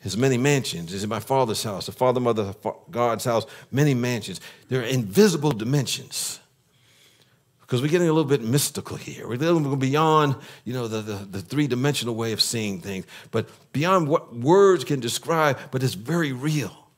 his 0.00 0.16
many 0.16 0.38
mansions. 0.38 0.92
Is 0.92 1.02
in 1.02 1.10
my 1.10 1.20
father's 1.20 1.62
house, 1.62 1.86
the 1.86 1.92
father, 1.92 2.20
mother, 2.20 2.54
God's 2.90 3.24
house, 3.24 3.46
many 3.70 3.94
mansions. 3.94 4.40
They're 4.68 4.82
invisible 4.82 5.52
dimensions. 5.52 6.40
Because 7.60 7.82
we're 7.82 7.88
getting 7.88 8.08
a 8.08 8.12
little 8.12 8.28
bit 8.28 8.40
mystical 8.40 8.96
here. 8.96 9.28
We're 9.28 9.34
a 9.34 9.38
going 9.38 9.78
beyond, 9.78 10.36
you 10.64 10.72
know, 10.72 10.88
the, 10.88 11.02
the, 11.02 11.16
the 11.26 11.42
three-dimensional 11.42 12.14
way 12.14 12.32
of 12.32 12.40
seeing 12.40 12.80
things, 12.80 13.04
but 13.30 13.46
beyond 13.74 14.08
what 14.08 14.34
words 14.34 14.84
can 14.84 15.00
describe, 15.00 15.58
but 15.70 15.82
it's 15.82 15.92
very 15.92 16.32
real. 16.32 16.88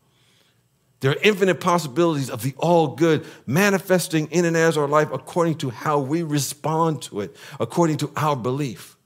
There 1.00 1.10
are 1.10 1.16
infinite 1.22 1.58
possibilities 1.58 2.30
of 2.30 2.42
the 2.42 2.54
all 2.56 2.94
good 2.94 3.26
manifesting 3.46 4.28
in 4.28 4.44
and 4.44 4.56
as 4.56 4.76
our 4.76 4.86
life 4.86 5.08
according 5.12 5.56
to 5.56 5.70
how 5.70 5.98
we 5.98 6.22
respond 6.22 7.02
to 7.02 7.22
it, 7.22 7.36
according 7.58 7.96
to 7.96 8.12
our 8.16 8.36
belief. 8.36 8.96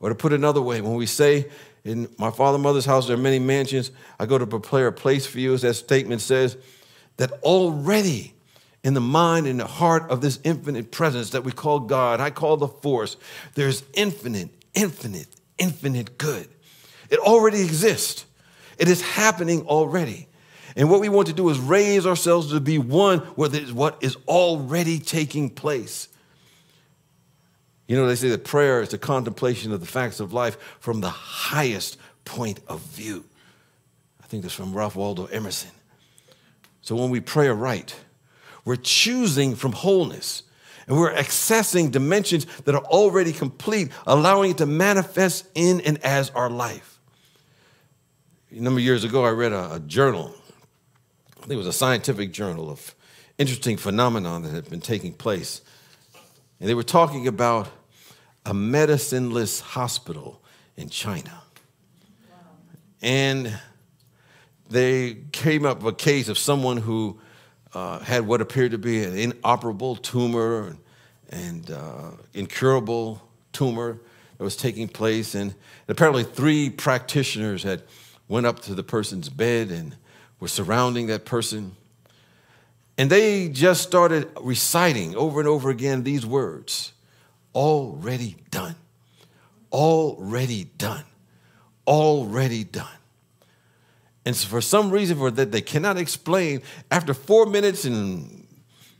Or 0.00 0.08
to 0.08 0.14
put 0.14 0.32
it 0.32 0.36
another 0.36 0.62
way, 0.62 0.80
when 0.80 0.94
we 0.94 1.06
say, 1.06 1.46
in 1.84 2.08
my 2.18 2.30
father 2.30 2.56
and 2.56 2.62
mother's 2.62 2.86
house, 2.86 3.06
there 3.06 3.16
are 3.16 3.20
many 3.20 3.38
mansions, 3.38 3.90
I 4.18 4.26
go 4.26 4.38
to 4.38 4.46
prepare 4.46 4.86
a 4.86 4.92
place 4.92 5.26
for 5.26 5.38
you, 5.38 5.54
as 5.54 5.62
that 5.62 5.74
statement 5.74 6.22
says, 6.22 6.56
that 7.18 7.32
already 7.42 8.34
in 8.82 8.94
the 8.94 9.00
mind 9.00 9.46
and 9.46 9.60
the 9.60 9.66
heart 9.66 10.10
of 10.10 10.20
this 10.22 10.40
infinite 10.42 10.90
presence 10.90 11.30
that 11.30 11.44
we 11.44 11.52
call 11.52 11.80
God, 11.80 12.20
I 12.20 12.30
call 12.30 12.56
the 12.56 12.68
force, 12.68 13.16
there's 13.54 13.82
infinite, 13.92 14.48
infinite, 14.74 15.28
infinite 15.58 16.16
good. 16.16 16.48
It 17.10 17.18
already 17.18 17.60
exists, 17.62 18.24
it 18.78 18.88
is 18.88 19.02
happening 19.02 19.66
already. 19.66 20.28
And 20.76 20.88
what 20.88 21.00
we 21.00 21.08
want 21.08 21.26
to 21.26 21.34
do 21.34 21.48
is 21.50 21.58
raise 21.58 22.06
ourselves 22.06 22.52
to 22.52 22.60
be 22.60 22.78
one 22.78 23.26
with 23.36 23.70
what 23.72 23.98
is 24.00 24.16
already 24.28 24.98
taking 24.98 25.50
place. 25.50 26.08
You 27.90 27.96
know, 27.96 28.06
they 28.06 28.14
say 28.14 28.28
that 28.28 28.44
prayer 28.44 28.80
is 28.82 28.90
the 28.90 28.98
contemplation 28.98 29.72
of 29.72 29.80
the 29.80 29.86
facts 29.86 30.20
of 30.20 30.32
life 30.32 30.56
from 30.78 31.00
the 31.00 31.10
highest 31.10 31.98
point 32.24 32.60
of 32.68 32.80
view. 32.82 33.24
I 34.22 34.28
think 34.28 34.44
that's 34.44 34.54
from 34.54 34.72
Ralph 34.72 34.94
Waldo 34.94 35.26
Emerson. 35.26 35.72
So 36.82 36.94
when 36.94 37.10
we 37.10 37.18
pray 37.18 37.48
aright, 37.48 37.96
we're 38.64 38.76
choosing 38.76 39.56
from 39.56 39.72
wholeness 39.72 40.44
and 40.86 40.96
we're 40.96 41.12
accessing 41.12 41.90
dimensions 41.90 42.46
that 42.60 42.76
are 42.76 42.84
already 42.84 43.32
complete, 43.32 43.90
allowing 44.06 44.52
it 44.52 44.58
to 44.58 44.66
manifest 44.66 45.48
in 45.56 45.80
and 45.80 45.98
as 46.04 46.30
our 46.30 46.48
life. 46.48 47.00
A 48.52 48.60
number 48.60 48.78
of 48.78 48.84
years 48.84 49.02
ago, 49.02 49.24
I 49.24 49.30
read 49.30 49.50
a, 49.50 49.74
a 49.74 49.80
journal 49.80 50.36
I 51.38 51.40
think 51.40 51.54
it 51.54 51.56
was 51.56 51.66
a 51.66 51.72
scientific 51.72 52.30
journal 52.30 52.70
of 52.70 52.94
interesting 53.36 53.78
phenomenon 53.78 54.42
that 54.42 54.52
had 54.52 54.70
been 54.70 54.80
taking 54.80 55.12
place. 55.12 55.62
And 56.60 56.68
they 56.68 56.74
were 56.74 56.84
talking 56.84 57.26
about 57.26 57.68
a 58.44 58.52
medicineless 58.52 59.60
hospital 59.60 60.42
in 60.76 60.88
China. 60.88 61.42
And 63.02 63.58
they 64.68 65.18
came 65.32 65.64
up 65.66 65.82
with 65.82 65.94
a 65.94 65.96
case 65.96 66.28
of 66.28 66.38
someone 66.38 66.76
who 66.76 67.18
uh, 67.74 68.00
had 68.00 68.26
what 68.26 68.40
appeared 68.40 68.72
to 68.72 68.78
be 68.78 69.02
an 69.04 69.16
inoperable 69.16 69.96
tumor 69.96 70.76
and 71.30 71.70
uh, 71.70 72.10
incurable 72.34 73.22
tumor 73.52 73.98
that 74.36 74.44
was 74.44 74.56
taking 74.56 74.88
place. 74.88 75.34
And 75.34 75.54
apparently, 75.88 76.24
three 76.24 76.70
practitioners 76.70 77.62
had 77.62 77.82
went 78.28 78.46
up 78.46 78.60
to 78.60 78.74
the 78.74 78.82
person's 78.82 79.28
bed 79.28 79.70
and 79.70 79.96
were 80.38 80.48
surrounding 80.48 81.06
that 81.08 81.24
person. 81.24 81.76
And 82.96 83.10
they 83.10 83.48
just 83.48 83.82
started 83.82 84.28
reciting 84.40 85.16
over 85.16 85.40
and 85.40 85.48
over 85.48 85.70
again 85.70 86.02
these 86.02 86.26
words 86.26 86.92
already 87.54 88.36
done, 88.50 88.76
already 89.72 90.64
done, 90.64 91.04
already 91.86 92.64
done. 92.64 92.86
And 94.24 94.36
so 94.36 94.48
for 94.48 94.60
some 94.60 94.90
reason 94.90 95.16
for 95.16 95.30
that 95.30 95.50
they 95.50 95.62
cannot 95.62 95.96
explain, 95.96 96.62
after 96.90 97.14
four 97.14 97.46
minutes 97.46 97.84
and 97.84 98.46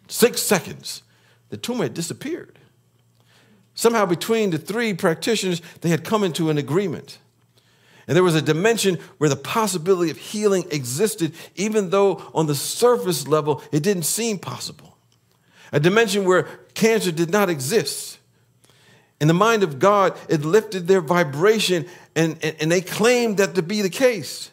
six 0.08 0.42
seconds, 0.42 1.02
the 1.50 1.56
tumor 1.56 1.84
had 1.84 1.94
disappeared. 1.94 2.58
Somehow 3.74 4.06
between 4.06 4.50
the 4.50 4.58
three 4.58 4.94
practitioners, 4.94 5.62
they 5.80 5.88
had 5.88 6.04
come 6.04 6.24
into 6.24 6.50
an 6.50 6.58
agreement. 6.58 7.18
And 8.06 8.16
there 8.16 8.24
was 8.24 8.34
a 8.34 8.42
dimension 8.42 8.98
where 9.18 9.30
the 9.30 9.36
possibility 9.36 10.10
of 10.10 10.16
healing 10.16 10.64
existed, 10.70 11.32
even 11.54 11.90
though 11.90 12.22
on 12.34 12.46
the 12.46 12.54
surface 12.54 13.28
level 13.28 13.62
it 13.70 13.82
didn't 13.82 14.02
seem 14.02 14.38
possible. 14.38 14.96
A 15.72 15.78
dimension 15.78 16.24
where 16.24 16.42
cancer 16.74 17.12
did 17.12 17.30
not 17.30 17.48
exist. 17.48 18.18
In 19.20 19.28
the 19.28 19.34
mind 19.34 19.62
of 19.62 19.78
God, 19.78 20.16
it 20.28 20.44
lifted 20.44 20.88
their 20.88 21.00
vibration, 21.00 21.86
and, 22.16 22.38
and, 22.42 22.56
and 22.60 22.72
they 22.72 22.80
claimed 22.80 23.36
that 23.36 23.54
to 23.54 23.62
be 23.62 23.82
the 23.82 23.90
case. 23.90 24.50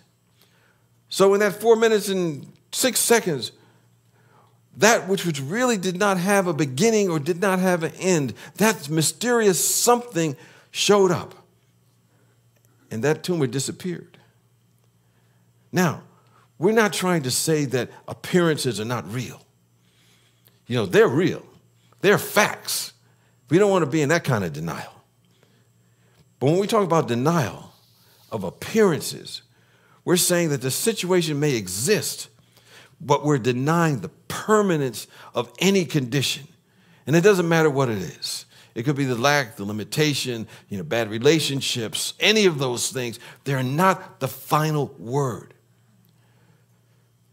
So, 1.09 1.33
in 1.33 1.39
that 1.39 1.61
four 1.61 1.77
minutes 1.77 2.09
and 2.09 2.51
six 2.71 2.99
seconds, 2.99 3.53
that 4.77 5.07
which 5.07 5.25
which 5.25 5.41
really 5.41 5.77
did 5.77 5.97
not 5.97 6.17
have 6.17 6.47
a 6.47 6.53
beginning 6.53 7.09
or 7.09 7.17
did 7.19 7.41
not 7.41 7.59
have 7.59 7.83
an 7.83 7.93
end, 7.99 8.33
that 8.55 8.89
mysterious 8.89 9.63
something 9.63 10.35
showed 10.71 11.11
up 11.11 11.33
and 12.91 13.03
that 13.03 13.23
tumor 13.23 13.47
disappeared. 13.47 14.17
Now, 15.71 16.03
we're 16.59 16.73
not 16.73 16.93
trying 16.93 17.23
to 17.23 17.31
say 17.31 17.65
that 17.65 17.89
appearances 18.07 18.79
are 18.79 18.85
not 18.85 19.11
real. 19.11 19.41
You 20.67 20.75
know, 20.75 20.85
they're 20.85 21.07
real, 21.07 21.43
they're 22.01 22.17
facts. 22.17 22.93
We 23.49 23.57
don't 23.57 23.71
want 23.71 23.83
to 23.83 23.89
be 23.89 24.01
in 24.01 24.09
that 24.09 24.23
kind 24.23 24.43
of 24.43 24.53
denial. 24.53 24.93
But 26.39 26.47
when 26.47 26.59
we 26.59 26.67
talk 26.67 26.83
about 26.83 27.07
denial 27.07 27.71
of 28.31 28.43
appearances, 28.43 29.41
we're 30.05 30.17
saying 30.17 30.49
that 30.49 30.61
the 30.61 30.71
situation 30.71 31.39
may 31.39 31.55
exist, 31.55 32.29
but 33.01 33.25
we're 33.25 33.37
denying 33.37 33.99
the 33.99 34.09
permanence 34.27 35.07
of 35.33 35.51
any 35.59 35.85
condition. 35.85 36.47
And 37.05 37.15
it 37.15 37.21
doesn't 37.21 37.47
matter 37.47 37.69
what 37.69 37.89
it 37.89 37.97
is. 37.97 38.45
It 38.75 38.83
could 38.83 38.95
be 38.95 39.05
the 39.05 39.15
lack, 39.15 39.55
the 39.55 39.65
limitation, 39.65 40.47
you 40.69 40.77
know, 40.77 40.83
bad 40.83 41.09
relationships, 41.09 42.13
any 42.19 42.45
of 42.45 42.59
those 42.59 42.91
things. 42.91 43.19
They're 43.43 43.63
not 43.63 44.19
the 44.19 44.27
final 44.27 44.93
word. 44.99 45.53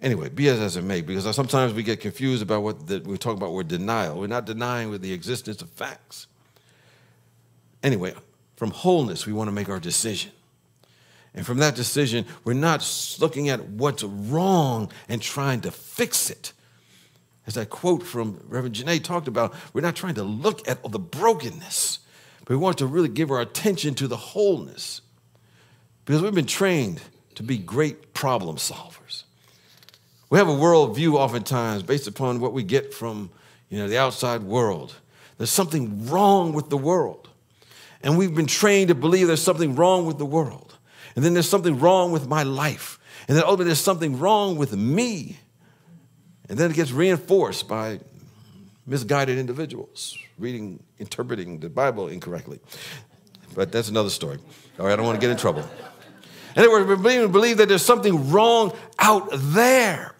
Anyway, 0.05 0.29
be 0.29 0.49
as, 0.49 0.61
as 0.61 0.77
it 0.77 0.85
may, 0.85 1.01
because 1.01 1.35
sometimes 1.35 1.73
we 1.73 1.83
get 1.83 1.99
confused 1.99 2.43
about 2.43 2.63
what 2.63 2.87
the, 2.87 3.01
we 3.01 3.17
talk 3.17 3.35
about 3.35 3.53
word 3.53 3.69
denial. 3.69 4.21
We're 4.21 4.27
not 4.27 4.45
denying 4.45 4.91
with 4.91 5.01
the 5.01 5.15
existence 5.15 5.63
of 5.63 5.71
facts. 5.71 6.27
Anyway, 7.83 8.13
from 8.57 8.71
wholeness, 8.71 9.27
we 9.27 9.33
want 9.33 9.49
to 9.49 9.53
make 9.53 9.71
our 9.71 9.81
decision. 9.81 10.31
And 11.35 11.47
from 11.47 11.57
that 11.59 11.75
decision, 11.75 12.27
we're 12.45 12.53
not 12.53 12.87
looking 13.19 13.49
at 13.49 13.65
what's 13.67 14.03
wrong 14.05 14.93
and 15.09 15.23
trying 15.23 15.63
to 15.63 15.71
fix 15.71 16.29
it. 16.29 16.53
As 17.47 17.55
that 17.55 17.71
quote 17.71 18.03
from 18.03 18.43
Reverend 18.47 18.75
Janae 18.75 19.03
talked 19.03 19.27
about, 19.27 19.55
we're 19.73 19.81
not 19.81 19.97
trying 19.97 20.17
to 20.17 20.23
look 20.23 20.69
at 20.69 20.83
the 20.83 20.99
brokenness, 20.99 22.01
but 22.41 22.51
we 22.51 22.57
want 22.57 22.77
to 22.77 22.87
really 22.87 23.09
give 23.09 23.31
our 23.31 23.41
attention 23.41 23.95
to 23.95 24.07
the 24.07 24.19
wholeness. 24.19 25.01
Because 26.05 26.21
we've 26.21 26.35
been 26.35 26.45
trained 26.45 27.01
to 27.37 27.43
be 27.43 27.57
great 27.57 28.13
problem 28.13 28.57
solvers. 28.57 29.25
We 30.35 30.39
have 30.39 30.49
a 30.49 30.53
worldview 30.53 31.15
oftentimes 31.15 31.85
based 31.85 32.09
upon 32.09 32.41
what 32.41 32.53
we 32.53 32.65
get 32.65 32.93
from 32.93 33.31
you 33.69 33.79
know, 33.79 33.87
the 33.87 33.99
outside 33.99 34.43
world. 34.43 34.93
There's 35.39 35.49
something 35.49 36.09
wrong 36.09 36.53
with 36.53 36.71
the 36.71 36.77
world. 36.77 37.29
And 38.03 38.19
we've 38.19 38.35
been 38.35 38.49
trained 38.49 38.89
to 38.89 38.97
believe 38.97 39.29
there's 39.29 39.41
something 39.41 39.77
wrong 39.77 40.07
with 40.07 40.19
the 40.19 40.27
world. 40.27 40.77
And 41.15 41.25
then 41.25 41.35
there's 41.35 41.49
something 41.49 41.79
wrong 41.79 42.11
with 42.11 42.27
my 42.27 42.43
life. 42.43 42.99
And 43.29 43.37
then 43.37 43.45
ultimately 43.45 43.67
there's 43.67 43.79
something 43.79 44.19
wrong 44.19 44.57
with 44.57 44.77
me. 44.77 45.39
And 46.49 46.59
then 46.59 46.69
it 46.69 46.75
gets 46.75 46.91
reinforced 46.91 47.69
by 47.69 48.01
misguided 48.89 49.39
individuals 49.39 50.19
reading, 50.37 50.83
interpreting 50.99 51.61
the 51.61 51.71
Bible 51.71 52.09
incorrectly. 52.09 52.59
But 53.55 53.71
that's 53.71 53.89
another 53.89 54.11
story. 54.11 54.39
All 54.81 54.87
right, 54.87 54.95
I 54.95 54.97
don't 54.97 55.07
want 55.07 55.15
to 55.15 55.25
get 55.25 55.31
in 55.31 55.37
trouble. 55.37 55.65
And 56.57 56.67
we 56.67 56.97
believe, 56.97 57.31
believe 57.31 57.57
that 57.59 57.69
there's 57.69 57.85
something 57.85 58.33
wrong 58.33 58.73
out 58.99 59.29
there 59.33 60.11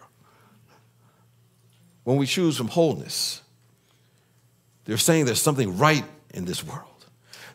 when 2.05 2.15
we 2.15 2.25
choose 2.25 2.55
from 2.55 2.69
wholeness. 2.69 3.41
They're 4.85 4.97
saying 4.97 5.25
there's 5.25 5.41
something 5.41 5.77
right 5.77 6.05
in 6.33 6.45
this 6.45 6.63
world. 6.63 7.05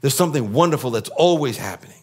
There's 0.02 0.14
something 0.14 0.52
wonderful 0.52 0.90
that's 0.90 1.08
always 1.10 1.56
happening. 1.56 1.96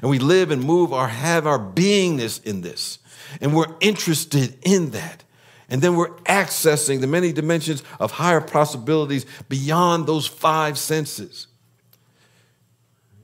And 0.00 0.10
we 0.10 0.18
live 0.18 0.50
and 0.50 0.62
move 0.62 0.92
or 0.92 1.06
have 1.06 1.46
our 1.46 1.58
beingness 1.58 2.42
in 2.44 2.62
this. 2.62 2.98
And 3.40 3.54
we're 3.54 3.74
interested 3.80 4.56
in 4.62 4.90
that. 4.90 5.22
And 5.68 5.82
then 5.82 5.94
we're 5.94 6.16
accessing 6.20 7.00
the 7.00 7.06
many 7.06 7.32
dimensions 7.32 7.82
of 8.00 8.12
higher 8.12 8.40
possibilities 8.40 9.26
beyond 9.48 10.06
those 10.06 10.26
five 10.26 10.78
senses. 10.78 11.46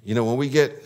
You 0.05 0.15
know, 0.15 0.25
when 0.25 0.37
we 0.37 0.49
get 0.49 0.85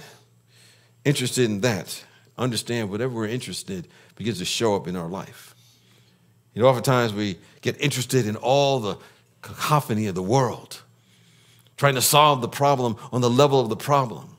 interested 1.05 1.45
in 1.45 1.61
that, 1.63 2.03
understand 2.39 2.89
whatever 2.89 3.15
we're 3.15 3.27
interested 3.27 3.89
begins 4.15 4.39
to 4.39 4.45
show 4.45 4.77
up 4.77 4.87
in 4.87 4.97
our 4.97 5.09
life. 5.09 5.55
You 6.55 6.63
know, 6.63 6.69
oftentimes 6.69 7.13
we 7.13 7.39
get 7.61 7.81
interested 7.81 8.27
in 8.27 8.37
all 8.37 8.81
the 8.81 8.99
cacophony 9.43 10.07
of 10.07 10.15
the 10.15 10.23
world, 10.23 10.83
trying 11.77 11.95
to 11.95 12.03
solve 12.03 12.41
the 12.41 12.49
problem 12.49 12.97
on 13.13 13.21
the 13.21 13.31
level 13.31 13.61
of 13.61 13.69
the 13.69 13.77
problem. 13.77 14.37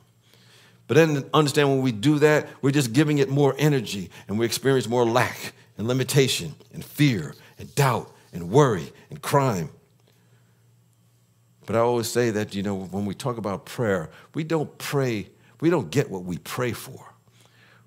But 0.86 0.94
then 0.94 1.24
understand 1.32 1.70
when 1.70 1.82
we 1.82 1.92
do 1.92 2.18
that, 2.18 2.48
we're 2.60 2.70
just 2.70 2.92
giving 2.92 3.18
it 3.18 3.30
more 3.30 3.54
energy 3.58 4.10
and 4.28 4.38
we 4.38 4.44
experience 4.44 4.88
more 4.88 5.06
lack 5.06 5.54
and 5.78 5.88
limitation 5.88 6.54
and 6.74 6.84
fear 6.84 7.34
and 7.58 7.74
doubt 7.74 8.12
and 8.32 8.50
worry 8.50 8.92
and 9.08 9.22
crime. 9.22 9.70
But 11.64 11.76
I 11.76 11.78
always 11.78 12.08
say 12.08 12.30
that, 12.30 12.54
you 12.54 12.62
know, 12.62 12.74
when 12.74 13.06
we 13.06 13.14
talk 13.14 13.38
about 13.38 13.64
prayer, 13.64 14.10
we 14.34 14.44
don't 14.44 14.76
pray, 14.78 15.28
we 15.60 15.70
don't 15.70 15.90
get 15.90 16.10
what 16.10 16.24
we 16.24 16.38
pray 16.38 16.72
for. 16.72 17.14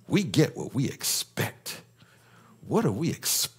We 0.07 0.23
get 0.23 0.55
what 0.55 0.73
we 0.73 0.87
expect. 0.87 1.81
what 2.67 2.85
are 2.85 2.91
we 2.91 3.11
expecting 3.11 3.54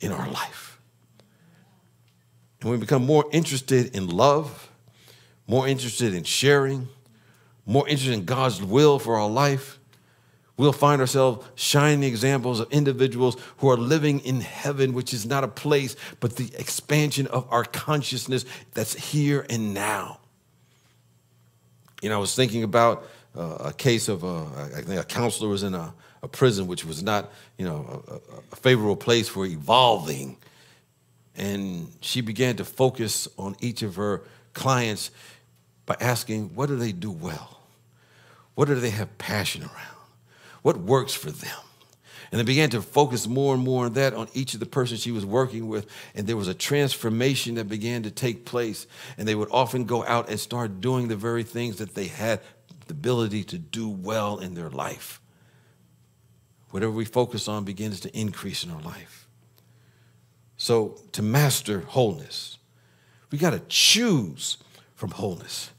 in 0.00 0.12
our 0.12 0.28
life? 0.30 0.80
And 2.60 2.70
we 2.70 2.76
become 2.76 3.04
more 3.04 3.26
interested 3.32 3.94
in 3.94 4.08
love, 4.08 4.70
more 5.46 5.68
interested 5.68 6.14
in 6.14 6.24
sharing, 6.24 6.88
more 7.66 7.86
interested 7.88 8.14
in 8.14 8.24
God's 8.24 8.62
will 8.62 8.98
for 8.98 9.16
our 9.16 9.28
life, 9.28 9.78
we'll 10.56 10.72
find 10.72 11.00
ourselves 11.00 11.46
shining 11.54 12.04
examples 12.04 12.60
of 12.60 12.70
individuals 12.72 13.36
who 13.58 13.68
are 13.68 13.76
living 13.76 14.20
in 14.20 14.40
heaven, 14.40 14.94
which 14.94 15.12
is 15.12 15.26
not 15.26 15.44
a 15.44 15.48
place, 15.48 15.96
but 16.20 16.36
the 16.36 16.50
expansion 16.58 17.26
of 17.26 17.46
our 17.50 17.64
consciousness 17.64 18.44
that's 18.72 18.94
here 18.94 19.44
and 19.50 19.74
now. 19.74 20.20
You 22.02 22.08
know, 22.08 22.16
I 22.16 22.18
was 22.18 22.34
thinking 22.34 22.62
about 22.62 23.06
uh, 23.36 23.56
a 23.60 23.72
case 23.72 24.08
of 24.08 24.24
uh, 24.24 24.44
I 24.44 24.82
think 24.82 25.00
a 25.00 25.04
counselor 25.04 25.48
was 25.48 25.62
in 25.62 25.74
a, 25.74 25.92
a 26.26 26.28
prison, 26.28 26.66
which 26.66 26.84
was 26.84 27.02
not, 27.02 27.30
you 27.56 27.64
know, 27.64 28.02
a, 28.08 28.14
a 28.52 28.56
favorable 28.56 28.96
place 28.96 29.28
for 29.28 29.46
evolving. 29.46 30.36
And 31.36 31.92
she 32.00 32.20
began 32.20 32.56
to 32.56 32.64
focus 32.64 33.28
on 33.38 33.56
each 33.60 33.82
of 33.82 33.94
her 33.94 34.22
clients 34.52 35.12
by 35.86 35.96
asking, 36.00 36.54
what 36.56 36.66
do 36.66 36.76
they 36.76 36.92
do 36.92 37.12
well? 37.12 37.60
What 38.56 38.66
do 38.66 38.74
they 38.74 38.90
have 38.90 39.16
passion 39.18 39.62
around? 39.62 40.00
What 40.62 40.78
works 40.78 41.14
for 41.14 41.30
them? 41.30 41.60
And 42.32 42.40
they 42.40 42.44
began 42.44 42.70
to 42.70 42.82
focus 42.82 43.28
more 43.28 43.54
and 43.54 43.62
more 43.62 43.84
on 43.84 43.92
that 43.92 44.12
on 44.12 44.26
each 44.34 44.54
of 44.54 44.60
the 44.60 44.66
persons 44.66 45.00
she 45.00 45.12
was 45.12 45.24
working 45.24 45.68
with. 45.68 45.86
And 46.16 46.26
there 46.26 46.36
was 46.36 46.48
a 46.48 46.54
transformation 46.54 47.54
that 47.54 47.68
began 47.68 48.02
to 48.02 48.10
take 48.10 48.44
place. 48.44 48.88
And 49.16 49.28
they 49.28 49.36
would 49.36 49.50
often 49.52 49.84
go 49.84 50.04
out 50.04 50.28
and 50.28 50.40
start 50.40 50.80
doing 50.80 51.06
the 51.06 51.14
very 51.14 51.44
things 51.44 51.76
that 51.76 51.94
they 51.94 52.06
had 52.06 52.40
the 52.88 52.94
ability 52.94 53.44
to 53.44 53.58
do 53.58 53.88
well 53.88 54.38
in 54.38 54.54
their 54.54 54.70
life. 54.70 55.20
Whatever 56.76 56.92
we 56.92 57.06
focus 57.06 57.48
on 57.48 57.64
begins 57.64 58.00
to 58.00 58.14
increase 58.14 58.62
in 58.62 58.70
our 58.70 58.82
life. 58.82 59.26
So, 60.58 61.00
to 61.12 61.22
master 61.22 61.80
wholeness, 61.80 62.58
we 63.30 63.38
got 63.38 63.52
to 63.54 63.62
choose 63.66 64.58
from 64.94 65.12
wholeness 65.12 65.70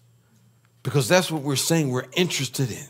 because 0.82 1.08
that's 1.08 1.30
what 1.30 1.44
we're 1.44 1.56
saying 1.56 1.92
we're 1.92 2.08
interested 2.16 2.72
in. 2.72 2.88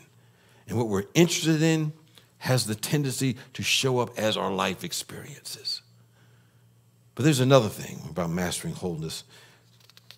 And 0.66 0.78
what 0.78 0.88
we're 0.88 1.04
interested 1.12 1.60
in 1.60 1.92
has 2.38 2.64
the 2.64 2.74
tendency 2.74 3.36
to 3.52 3.62
show 3.62 3.98
up 3.98 4.18
as 4.18 4.38
our 4.38 4.50
life 4.50 4.84
experiences. 4.84 5.82
But 7.14 7.26
there's 7.26 7.40
another 7.40 7.68
thing 7.68 8.00
about 8.08 8.30
mastering 8.30 8.72
wholeness. 8.72 9.22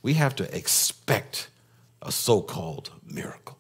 We 0.01 0.15
have 0.15 0.37
to 0.37 0.57
expect 0.57 1.51
a 2.01 2.13
so 2.13 2.41
called 2.41 2.93
miracle. 3.05 3.59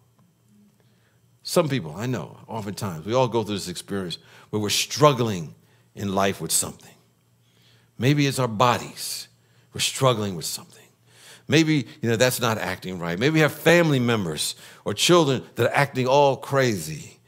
Some 1.42 1.68
people, 1.68 1.94
I 1.96 2.06
know, 2.06 2.36
oftentimes, 2.46 3.06
we 3.06 3.14
all 3.14 3.28
go 3.28 3.42
through 3.42 3.54
this 3.54 3.68
experience 3.68 4.18
where 4.50 4.60
we're 4.60 4.68
struggling 4.68 5.54
in 5.94 6.14
life 6.14 6.40
with 6.40 6.52
something. 6.52 6.94
Maybe 7.98 8.26
it's 8.26 8.38
our 8.38 8.48
bodies, 8.48 9.28
we're 9.72 9.80
struggling 9.80 10.36
with 10.36 10.44
something. 10.44 10.76
Maybe, 11.48 11.88
you 12.00 12.08
know, 12.08 12.16
that's 12.16 12.40
not 12.40 12.58
acting 12.58 13.00
right. 13.00 13.18
Maybe 13.18 13.34
we 13.34 13.40
have 13.40 13.52
family 13.52 13.98
members 13.98 14.54
or 14.84 14.94
children 14.94 15.42
that 15.56 15.66
are 15.66 15.74
acting 15.74 16.06
all 16.06 16.36
crazy. 16.36 17.18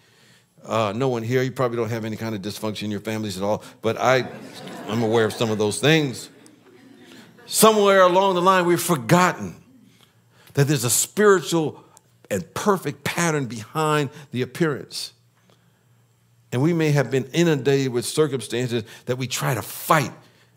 Uh, 0.65 0.93
no 0.95 1.09
one 1.09 1.25
here, 1.25 1.43
you 1.43 1.51
probably 1.51 1.77
don't 1.77 1.89
have 1.89 2.05
any 2.05 2.17
kind 2.17 2.35
of 2.35 2.41
dysfunction 2.41 2.85
in 2.85 2.91
your 2.93 3.01
families 3.01 3.37
at 3.37 3.43
all, 3.43 3.65
but 3.81 3.97
I, 3.99 4.29
I'm 4.87 5.03
aware 5.03 5.25
of 5.25 5.33
some 5.33 5.51
of 5.51 5.59
those 5.59 5.81
things. 5.81 6.29
Somewhere 7.47 8.03
along 8.03 8.37
the 8.37 8.43
line, 8.43 8.65
we've 8.65 8.81
forgotten 8.81 9.57
that 10.55 10.69
there's 10.69 10.85
a 10.85 10.91
spiritual 10.91 11.83
and 12.33 12.55
perfect 12.55 13.05
pattern 13.05 13.45
behind 13.45 14.09
the 14.31 14.41
appearance. 14.41 15.13
And 16.51 16.63
we 16.63 16.73
may 16.73 16.91
have 16.91 17.11
been 17.11 17.27
inundated 17.27 17.93
with 17.93 18.07
circumstances 18.07 18.85
that 19.05 19.17
we 19.17 19.27
try 19.27 19.55
to 19.55 19.61
fight, 19.61 20.13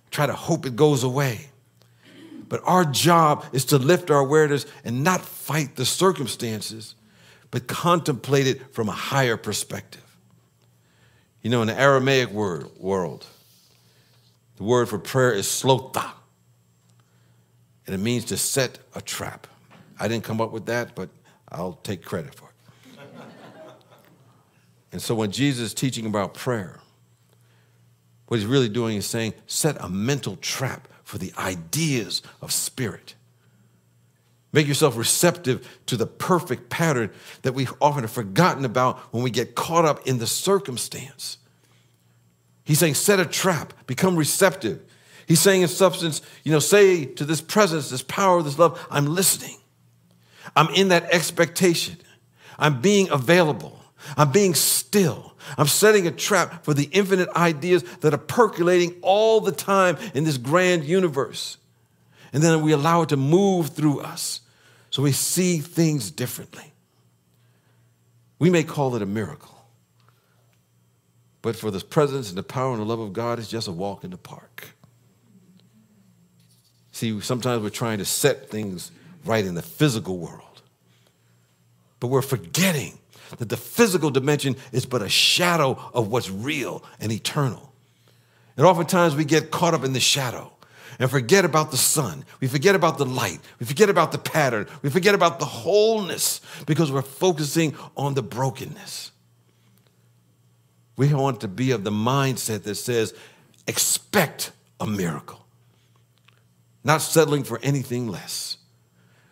try 0.09 0.25
to 0.25 0.33
hope 0.33 0.65
it 0.65 0.77
goes 0.77 1.03
away. 1.03 1.49
But 2.47 2.61
our 2.63 2.85
job 2.85 3.43
is 3.51 3.65
to 3.65 3.77
lift 3.77 4.09
our 4.09 4.19
awareness 4.19 4.65
and 4.85 5.03
not 5.03 5.19
fight 5.19 5.75
the 5.75 5.83
circumstances, 5.83 6.95
but 7.51 7.67
contemplate 7.67 8.47
it 8.47 8.73
from 8.73 8.87
a 8.87 8.93
higher 8.93 9.35
perspective. 9.35 10.01
You 11.41 11.49
know, 11.49 11.61
in 11.61 11.67
the 11.67 11.77
Aramaic 11.77 12.29
word, 12.29 12.69
world, 12.77 13.25
the 14.55 14.63
word 14.63 14.87
for 14.87 14.97
prayer 14.97 15.33
is 15.33 15.45
slotha, 15.45 16.11
and 17.85 17.93
it 17.93 17.99
means 17.99 18.23
to 18.25 18.37
set 18.37 18.79
a 18.95 19.01
trap. 19.01 19.47
I 19.99 20.07
didn't 20.07 20.23
come 20.23 20.39
up 20.39 20.51
with 20.51 20.67
that, 20.67 20.95
but 20.95 21.09
I'll 21.49 21.79
take 21.83 22.03
credit 22.03 22.33
for 22.33 22.49
it. 22.49 22.99
and 24.91 25.01
so 25.01 25.15
when 25.15 25.31
Jesus 25.31 25.67
is 25.67 25.73
teaching 25.73 26.05
about 26.05 26.33
prayer, 26.33 26.79
what 28.27 28.37
he's 28.37 28.47
really 28.47 28.69
doing 28.69 28.97
is 28.97 29.05
saying, 29.05 29.33
set 29.45 29.77
a 29.79 29.89
mental 29.89 30.35
trap 30.37 30.87
for 31.03 31.17
the 31.17 31.31
ideas 31.37 32.21
of 32.41 32.51
spirit. 32.51 33.15
Make 34.51 34.67
yourself 34.67 34.97
receptive 34.97 35.67
to 35.87 35.97
the 35.97 36.07
perfect 36.07 36.69
pattern 36.69 37.11
that 37.41 37.53
we 37.53 37.67
often 37.81 38.03
have 38.03 38.11
forgotten 38.11 38.65
about 38.65 38.97
when 39.13 39.21
we 39.21 39.29
get 39.29 39.53
caught 39.53 39.85
up 39.85 40.07
in 40.07 40.17
the 40.17 40.27
circumstance. 40.27 41.37
He's 42.63 42.79
saying, 42.79 42.95
set 42.95 43.19
a 43.19 43.25
trap, 43.25 43.73
become 43.85 44.15
receptive. 44.15 44.81
He's 45.27 45.39
saying, 45.39 45.61
in 45.61 45.67
substance, 45.67 46.21
you 46.43 46.51
know, 46.51 46.59
say 46.59 47.05
to 47.05 47.25
this 47.25 47.41
presence, 47.41 47.89
this 47.89 48.01
power, 48.01 48.41
this 48.41 48.57
love, 48.57 48.85
I'm 48.89 49.07
listening. 49.07 49.57
I'm 50.55 50.69
in 50.69 50.89
that 50.89 51.03
expectation. 51.11 51.97
I'm 52.57 52.81
being 52.81 53.09
available. 53.09 53.79
I'm 54.15 54.31
being 54.31 54.53
still. 54.53 55.33
I'm 55.57 55.67
setting 55.67 56.07
a 56.07 56.11
trap 56.11 56.63
for 56.63 56.73
the 56.73 56.89
infinite 56.91 57.29
ideas 57.29 57.83
that 58.01 58.13
are 58.13 58.19
percolating 58.19 58.95
all 59.01 59.41
the 59.41 59.51
time 59.51 59.97
in 60.13 60.23
this 60.23 60.37
grand 60.37 60.85
universe. 60.85 61.57
And 62.33 62.41
then 62.41 62.61
we 62.61 62.71
allow 62.71 63.03
it 63.03 63.09
to 63.09 63.17
move 63.17 63.69
through 63.69 64.01
us 64.01 64.41
so 64.89 65.03
we 65.03 65.11
see 65.11 65.59
things 65.59 66.11
differently. 66.11 66.73
We 68.39 68.49
may 68.49 68.63
call 68.63 68.95
it 68.95 69.01
a 69.01 69.05
miracle. 69.05 69.55
But 71.41 71.55
for 71.55 71.69
the 71.69 71.79
presence 71.79 72.29
and 72.29 72.37
the 72.37 72.43
power 72.43 72.71
and 72.71 72.81
the 72.81 72.85
love 72.85 72.99
of 72.99 73.13
God, 73.13 73.37
it's 73.37 73.49
just 73.49 73.67
a 73.67 73.71
walk 73.71 74.03
in 74.03 74.09
the 74.09 74.17
park. 74.17 74.69
See, 76.91 77.19
sometimes 77.21 77.61
we're 77.61 77.69
trying 77.69 77.97
to 77.97 78.05
set 78.05 78.49
things 78.49 78.91
right 79.25 79.45
in 79.45 79.53
the 79.53 79.61
physical 79.61 80.17
world, 80.17 80.44
but 81.99 82.07
we're 82.07 82.21
forgetting 82.21 82.97
that 83.37 83.49
the 83.49 83.57
physical 83.57 84.09
dimension 84.09 84.55
is 84.71 84.85
but 84.85 85.01
a 85.01 85.09
shadow 85.09 85.79
of 85.93 86.09
what's 86.09 86.29
real 86.29 86.83
and 86.99 87.11
eternal. 87.11 87.73
And 88.57 88.65
oftentimes 88.65 89.15
we 89.15 89.25
get 89.25 89.51
caught 89.51 89.73
up 89.73 89.83
in 89.83 89.93
the 89.93 89.99
shadow 89.99 90.51
and 90.99 91.09
forget 91.09 91.43
about 91.43 91.71
the 91.71 91.77
sun. 91.77 92.23
We 92.39 92.47
forget 92.47 92.75
about 92.75 92.97
the 92.97 93.05
light. 93.05 93.39
We 93.59 93.65
forget 93.65 93.89
about 93.89 94.11
the 94.11 94.17
pattern. 94.17 94.67
We 94.81 94.89
forget 94.89 95.15
about 95.15 95.39
the 95.39 95.45
wholeness 95.45 96.41
because 96.65 96.91
we're 96.91 97.01
focusing 97.01 97.75
on 97.97 98.13
the 98.13 98.23
brokenness. 98.23 99.11
We 100.97 101.13
want 101.13 101.41
to 101.41 101.49
be 101.49 101.71
of 101.71 101.83
the 101.83 101.91
mindset 101.91 102.63
that 102.63 102.75
says, 102.75 103.13
expect 103.67 104.51
a 104.79 104.87
miracle, 104.87 105.45
not 106.83 107.01
settling 107.01 107.43
for 107.43 107.59
anything 107.61 108.07
less. 108.07 108.57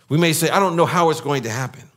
We 0.10 0.17
may 0.17 0.34
say, 0.34 0.49
I 0.49 0.60
don't 0.60 0.76
know 0.76 0.86
how 0.86 1.10
it's 1.10 1.21
going 1.21 1.43
to 1.43 1.49
happen. 1.49 1.89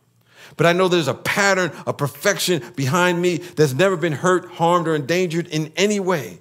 But 0.57 0.67
I 0.67 0.73
know 0.73 0.89
there's 0.89 1.09
a 1.09 1.15
pattern 1.15 1.71
of 1.87 1.99
perfection 1.99 2.63
behind 2.77 3.21
me 3.21 3.39
that's 3.39 3.75
never 3.75 3.97
been 3.97 4.15
hurt, 4.15 4.47
harmed, 4.53 4.89
or 4.89 4.95
endangered 4.95 5.47
in 5.49 5.73
any 5.77 6.01
way. 6.01 6.41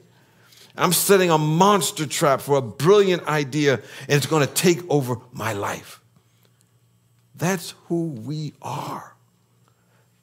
I'm 0.78 0.94
setting 0.94 1.30
a 1.30 1.38
monster 1.38 2.06
trap 2.06 2.42
for 2.42 2.58
a 2.58 2.62
brilliant 2.62 3.28
idea, 3.28 3.76
and 3.76 4.18
it's 4.18 4.26
going 4.26 4.46
to 4.46 4.54
take 4.54 4.80
over 4.90 5.18
my 5.32 5.54
life. 5.54 6.02
That's 7.36 7.72
who 7.86 8.08
we 8.08 8.54
are. 8.62 9.16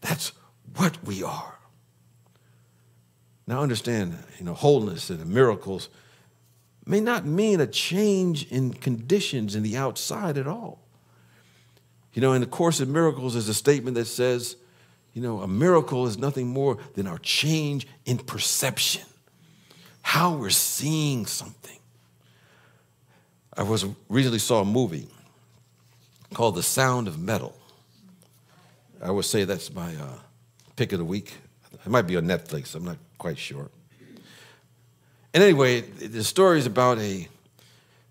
That's 0.00 0.32
what 0.76 1.02
we 1.04 1.22
are. 1.22 1.58
Now 3.46 3.62
understand, 3.62 4.16
you 4.38 4.44
know, 4.44 4.54
wholeness 4.54 5.10
and 5.10 5.26
miracles 5.26 5.88
may 6.86 7.00
not 7.00 7.26
mean 7.26 7.60
a 7.60 7.66
change 7.66 8.50
in 8.50 8.72
conditions 8.72 9.54
in 9.54 9.62
the 9.62 9.76
outside 9.76 10.38
at 10.38 10.46
all. 10.46 10.81
You 12.12 12.20
know, 12.20 12.32
in 12.32 12.40
the 12.40 12.46
Course 12.46 12.80
of 12.80 12.88
Miracles, 12.88 13.34
there's 13.34 13.48
a 13.48 13.54
statement 13.54 13.94
that 13.96 14.04
says, 14.04 14.56
you 15.14 15.22
know, 15.22 15.40
a 15.40 15.48
miracle 15.48 16.06
is 16.06 16.18
nothing 16.18 16.48
more 16.48 16.78
than 16.94 17.06
our 17.06 17.18
change 17.18 17.86
in 18.04 18.18
perception, 18.18 19.02
how 20.02 20.34
we're 20.34 20.50
seeing 20.50 21.26
something. 21.26 21.78
I 23.54 23.62
was 23.62 23.84
recently 24.08 24.38
saw 24.38 24.62
a 24.62 24.64
movie 24.64 25.08
called 26.32 26.54
The 26.54 26.62
Sound 26.62 27.08
of 27.08 27.18
Metal. 27.18 27.54
I 29.02 29.10
would 29.10 29.24
say 29.24 29.44
that's 29.44 29.72
my 29.72 29.94
uh, 29.96 30.18
pick 30.76 30.92
of 30.92 30.98
the 30.98 31.04
week. 31.04 31.34
It 31.72 31.88
might 31.90 32.02
be 32.02 32.16
on 32.16 32.24
Netflix. 32.24 32.74
I'm 32.74 32.84
not 32.84 32.98
quite 33.18 33.38
sure. 33.38 33.70
And 35.34 35.42
anyway, 35.42 35.80
the 35.80 36.24
story 36.24 36.58
is 36.58 36.66
about 36.66 36.98
a 36.98 37.28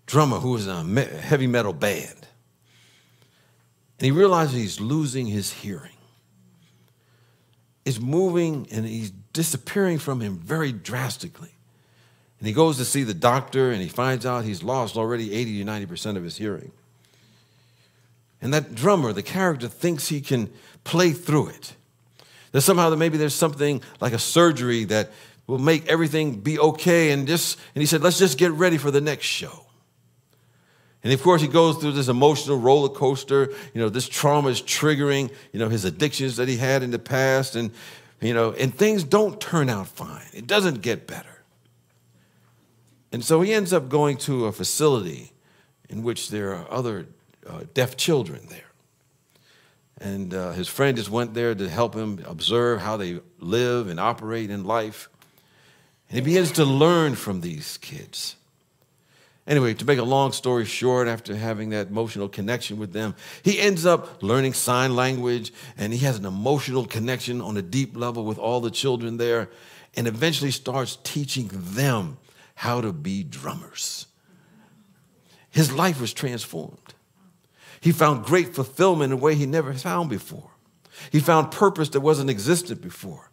drummer 0.06 0.38
who 0.38 0.52
was 0.52 0.66
in 0.66 0.98
a 0.98 1.04
heavy 1.04 1.46
metal 1.46 1.72
band. 1.72 2.21
And 3.98 4.04
he 4.06 4.10
realizes 4.10 4.54
he's 4.54 4.80
losing 4.80 5.26
his 5.26 5.52
hearing. 5.52 5.90
It's 7.84 8.00
moving 8.00 8.68
and 8.70 8.86
he's 8.86 9.10
disappearing 9.32 9.98
from 9.98 10.20
him 10.20 10.38
very 10.38 10.72
drastically. 10.72 11.52
And 12.38 12.46
he 12.46 12.52
goes 12.52 12.76
to 12.78 12.84
see 12.84 13.04
the 13.04 13.14
doctor 13.14 13.70
and 13.70 13.80
he 13.80 13.88
finds 13.88 14.26
out 14.26 14.44
he's 14.44 14.62
lost 14.62 14.96
already 14.96 15.32
80 15.32 15.64
to 15.64 15.70
90% 15.70 16.16
of 16.16 16.24
his 16.24 16.36
hearing. 16.36 16.72
And 18.40 18.52
that 18.52 18.74
drummer, 18.74 19.12
the 19.12 19.22
character, 19.22 19.68
thinks 19.68 20.08
he 20.08 20.20
can 20.20 20.52
play 20.82 21.12
through 21.12 21.48
it. 21.48 21.76
That 22.50 22.62
somehow 22.62 22.90
that 22.90 22.96
maybe 22.96 23.16
there's 23.16 23.34
something 23.34 23.80
like 24.00 24.12
a 24.12 24.18
surgery 24.18 24.84
that 24.84 25.12
will 25.46 25.58
make 25.58 25.86
everything 25.88 26.40
be 26.40 26.58
okay. 26.58 27.12
And 27.12 27.26
just 27.26 27.58
and 27.74 27.80
he 27.80 27.86
said, 27.86 28.02
let's 28.02 28.18
just 28.18 28.38
get 28.38 28.50
ready 28.52 28.76
for 28.76 28.90
the 28.90 29.00
next 29.00 29.26
show. 29.26 29.61
And 31.04 31.12
of 31.12 31.22
course, 31.22 31.42
he 31.42 31.48
goes 31.48 31.78
through 31.78 31.92
this 31.92 32.08
emotional 32.08 32.58
roller 32.58 32.88
coaster. 32.88 33.52
You 33.74 33.80
know, 33.80 33.88
this 33.88 34.08
trauma 34.08 34.50
is 34.50 34.62
triggering, 34.62 35.32
you 35.52 35.58
know, 35.58 35.68
his 35.68 35.84
addictions 35.84 36.36
that 36.36 36.48
he 36.48 36.56
had 36.56 36.82
in 36.82 36.90
the 36.92 36.98
past. 36.98 37.56
And, 37.56 37.72
you 38.20 38.34
know, 38.34 38.52
and 38.52 38.72
things 38.72 39.02
don't 39.02 39.40
turn 39.40 39.68
out 39.68 39.88
fine. 39.88 40.26
It 40.32 40.46
doesn't 40.46 40.80
get 40.80 41.06
better. 41.06 41.42
And 43.10 43.24
so 43.24 43.40
he 43.40 43.52
ends 43.52 43.72
up 43.72 43.88
going 43.88 44.16
to 44.18 44.46
a 44.46 44.52
facility 44.52 45.32
in 45.88 46.02
which 46.02 46.30
there 46.30 46.54
are 46.54 46.70
other 46.70 47.06
uh, 47.46 47.64
deaf 47.74 47.96
children 47.96 48.46
there. 48.48 48.60
And 50.00 50.32
uh, 50.32 50.52
his 50.52 50.68
friend 50.68 50.96
just 50.96 51.10
went 51.10 51.34
there 51.34 51.54
to 51.54 51.68
help 51.68 51.94
him 51.94 52.24
observe 52.26 52.80
how 52.80 52.96
they 52.96 53.20
live 53.38 53.88
and 53.88 54.00
operate 54.00 54.50
in 54.50 54.64
life. 54.64 55.08
And 56.08 56.18
he 56.18 56.24
begins 56.24 56.52
to 56.52 56.64
learn 56.64 57.14
from 57.14 57.40
these 57.40 57.76
kids. 57.78 58.36
Anyway, 59.46 59.74
to 59.74 59.84
make 59.84 59.98
a 59.98 60.04
long 60.04 60.30
story 60.30 60.64
short, 60.64 61.08
after 61.08 61.34
having 61.34 61.70
that 61.70 61.88
emotional 61.88 62.28
connection 62.28 62.78
with 62.78 62.92
them, 62.92 63.14
he 63.42 63.58
ends 63.58 63.84
up 63.84 64.22
learning 64.22 64.52
sign 64.52 64.94
language 64.94 65.52
and 65.76 65.92
he 65.92 65.98
has 66.00 66.16
an 66.16 66.24
emotional 66.24 66.86
connection 66.86 67.40
on 67.40 67.56
a 67.56 67.62
deep 67.62 67.96
level 67.96 68.24
with 68.24 68.38
all 68.38 68.60
the 68.60 68.70
children 68.70 69.16
there 69.16 69.50
and 69.96 70.06
eventually 70.06 70.52
starts 70.52 70.96
teaching 71.02 71.50
them 71.52 72.18
how 72.54 72.80
to 72.80 72.92
be 72.92 73.24
drummers. 73.24 74.06
His 75.50 75.72
life 75.72 76.00
was 76.00 76.12
transformed. 76.12 76.94
He 77.80 77.90
found 77.90 78.24
great 78.24 78.54
fulfillment 78.54 79.12
in 79.12 79.18
a 79.18 79.20
way 79.20 79.34
he 79.34 79.44
never 79.44 79.74
found 79.74 80.08
before. 80.08 80.50
He 81.10 81.18
found 81.18 81.50
purpose 81.50 81.88
that 81.90 82.00
wasn't 82.00 82.30
existent 82.30 82.80
before. 82.80 83.30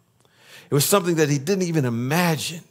It 0.68 0.74
was 0.74 0.84
something 0.84 1.14
that 1.16 1.28
he 1.28 1.38
didn't 1.38 1.62
even 1.62 1.84
imagine. 1.84 2.64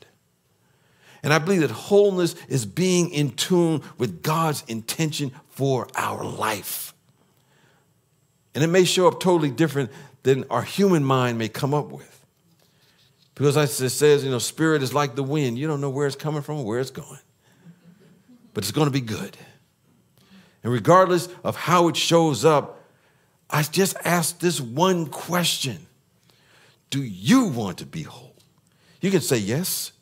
And 1.24 1.34
I 1.34 1.40
believe 1.40 1.62
that 1.62 1.72
wholeness 1.72 2.36
is 2.48 2.66
being 2.66 3.10
in 3.12 3.32
tune 3.32 3.82
with 3.98 4.24
God's 4.24 4.64
intention 4.68 5.32
for 5.50 5.88
our 5.96 6.24
life. 6.24 6.94
And 8.56 8.64
it 8.64 8.68
may 8.68 8.84
show 8.84 9.08
up 9.08 9.20
totally 9.20 9.52
different 9.52 9.92
than 10.24 10.46
our 10.50 10.64
human 10.64 11.04
mind 11.04 11.38
may 11.38 11.50
come 11.50 11.74
up 11.74 11.92
with. 11.92 12.26
Because 13.36 13.56
as 13.56 13.80
it 13.80 13.90
says, 13.92 14.24
you 14.24 14.32
know, 14.32 14.40
spirit 14.40 14.84
is 14.84 14.94
like 14.94 15.16
the 15.16 15.24
wind. 15.24 15.58
You 15.58 15.68
don't 15.68 15.80
know 15.80 15.90
where 15.90 16.08
it's 16.08 16.16
coming 16.16 16.42
from 16.42 16.60
or 16.60 16.66
where 16.66 16.80
it's 16.80 16.92
going. 16.92 17.20
But 18.54 18.64
it's 18.64 18.72
going 18.72 18.88
to 18.88 18.92
be 18.92 19.02
good. 19.02 19.38
And 20.64 20.74
regardless 20.74 21.30
of 21.44 21.56
how 21.56 21.88
it 21.88 21.96
shows 21.96 22.44
up, 22.44 22.84
I 23.50 23.64
just 23.64 23.96
ask 24.04 24.40
this 24.40 24.60
one 24.60 25.08
question 25.08 25.88
Do 26.90 27.02
you 27.02 27.46
want 27.46 27.78
to 27.78 27.86
be 27.86 28.04
whole? 28.04 28.36
You 29.02 29.12
can 29.12 29.22
say 29.22 29.38
yes. 29.38 29.94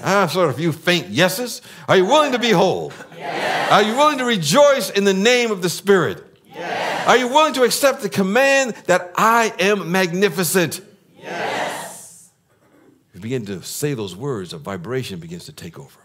Yes. 0.00 0.06
Ah, 0.06 0.26
sort 0.26 0.48
of 0.48 0.54
a 0.54 0.58
few 0.58 0.72
faint 0.72 1.08
yeses. 1.08 1.62
Are 1.88 1.96
you 1.96 2.06
willing 2.06 2.32
to 2.32 2.38
be 2.38 2.50
whole? 2.50 2.92
Yes. 3.16 3.72
Are 3.72 3.82
you 3.82 3.96
willing 3.96 4.18
to 4.18 4.24
rejoice 4.24 4.90
in 4.90 5.04
the 5.04 5.14
name 5.14 5.50
of 5.50 5.62
the 5.62 5.68
Spirit? 5.68 6.24
Yes. 6.46 7.06
Are 7.06 7.16
you 7.16 7.28
willing 7.28 7.54
to 7.54 7.62
accept 7.62 8.02
the 8.02 8.08
command 8.08 8.74
that 8.86 9.12
I 9.16 9.52
am 9.58 9.92
magnificent? 9.92 10.80
Yes. 11.18 12.30
You 13.14 13.20
begin 13.20 13.46
to 13.46 13.62
say 13.62 13.94
those 13.94 14.16
words, 14.16 14.52
a 14.52 14.58
vibration 14.58 15.20
begins 15.20 15.44
to 15.46 15.52
take 15.52 15.78
over. 15.78 16.00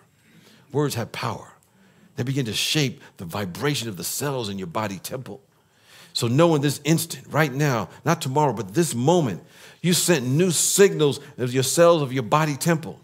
Words 0.72 0.96
have 0.96 1.12
power. 1.12 1.54
They 2.16 2.24
begin 2.24 2.46
to 2.46 2.54
shape 2.54 3.02
the 3.18 3.26
vibration 3.26 3.90
of 3.90 3.98
the 3.98 4.04
cells 4.04 4.50
in 4.50 4.58
your 4.58 4.68
body 4.68 5.00
temple. 5.00 5.42
So 6.14 6.28
know 6.28 6.56
in 6.56 6.62
this 6.62 6.80
instant, 6.86 7.26
right 7.30 7.54
now, 7.54 7.90
not 8.06 8.22
tomorrow, 8.22 8.54
but 8.54 8.74
this 8.74 8.96
moment, 8.96 9.44
you 9.82 9.92
sent 9.92 10.26
new 10.26 10.50
signals 10.50 11.20
of 11.38 11.54
your 11.54 11.64
cells 11.64 12.02
of 12.02 12.14
your 12.14 12.24
body 12.24 12.56
temple. 12.56 13.02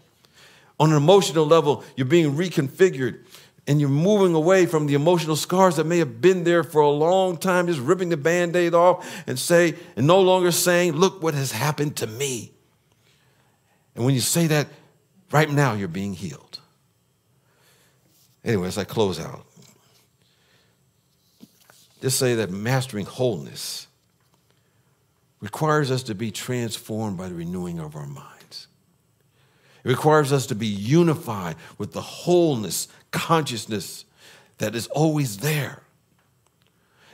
On 0.82 0.90
an 0.90 0.96
emotional 0.96 1.46
level, 1.46 1.84
you're 1.94 2.06
being 2.06 2.34
reconfigured 2.34 3.20
and 3.68 3.80
you're 3.80 3.88
moving 3.88 4.34
away 4.34 4.66
from 4.66 4.88
the 4.88 4.94
emotional 4.94 5.36
scars 5.36 5.76
that 5.76 5.86
may 5.86 5.98
have 5.98 6.20
been 6.20 6.42
there 6.42 6.64
for 6.64 6.80
a 6.80 6.90
long 6.90 7.36
time, 7.36 7.68
just 7.68 7.78
ripping 7.78 8.08
the 8.08 8.16
band-aid 8.16 8.74
off 8.74 9.08
and 9.28 9.38
say, 9.38 9.76
and 9.94 10.08
no 10.08 10.20
longer 10.20 10.50
saying, 10.50 10.94
look 10.94 11.22
what 11.22 11.34
has 11.34 11.52
happened 11.52 11.94
to 11.98 12.08
me. 12.08 12.50
And 13.94 14.04
when 14.04 14.12
you 14.12 14.20
say 14.20 14.48
that, 14.48 14.66
right 15.30 15.48
now 15.48 15.74
you're 15.74 15.86
being 15.86 16.14
healed. 16.14 16.58
Anyway, 18.44 18.66
as 18.66 18.76
I 18.76 18.82
close 18.82 19.20
out, 19.20 19.46
just 22.00 22.18
say 22.18 22.34
that 22.34 22.50
mastering 22.50 23.06
wholeness 23.06 23.86
requires 25.38 25.92
us 25.92 26.02
to 26.02 26.16
be 26.16 26.32
transformed 26.32 27.18
by 27.18 27.28
the 27.28 27.34
renewing 27.36 27.78
of 27.78 27.94
our 27.94 28.08
minds. 28.08 28.31
It 29.84 29.88
requires 29.88 30.32
us 30.32 30.46
to 30.46 30.54
be 30.54 30.66
unified 30.66 31.56
with 31.78 31.92
the 31.92 32.00
wholeness, 32.00 32.88
consciousness 33.10 34.04
that 34.58 34.74
is 34.74 34.86
always 34.88 35.38
there. 35.38 35.82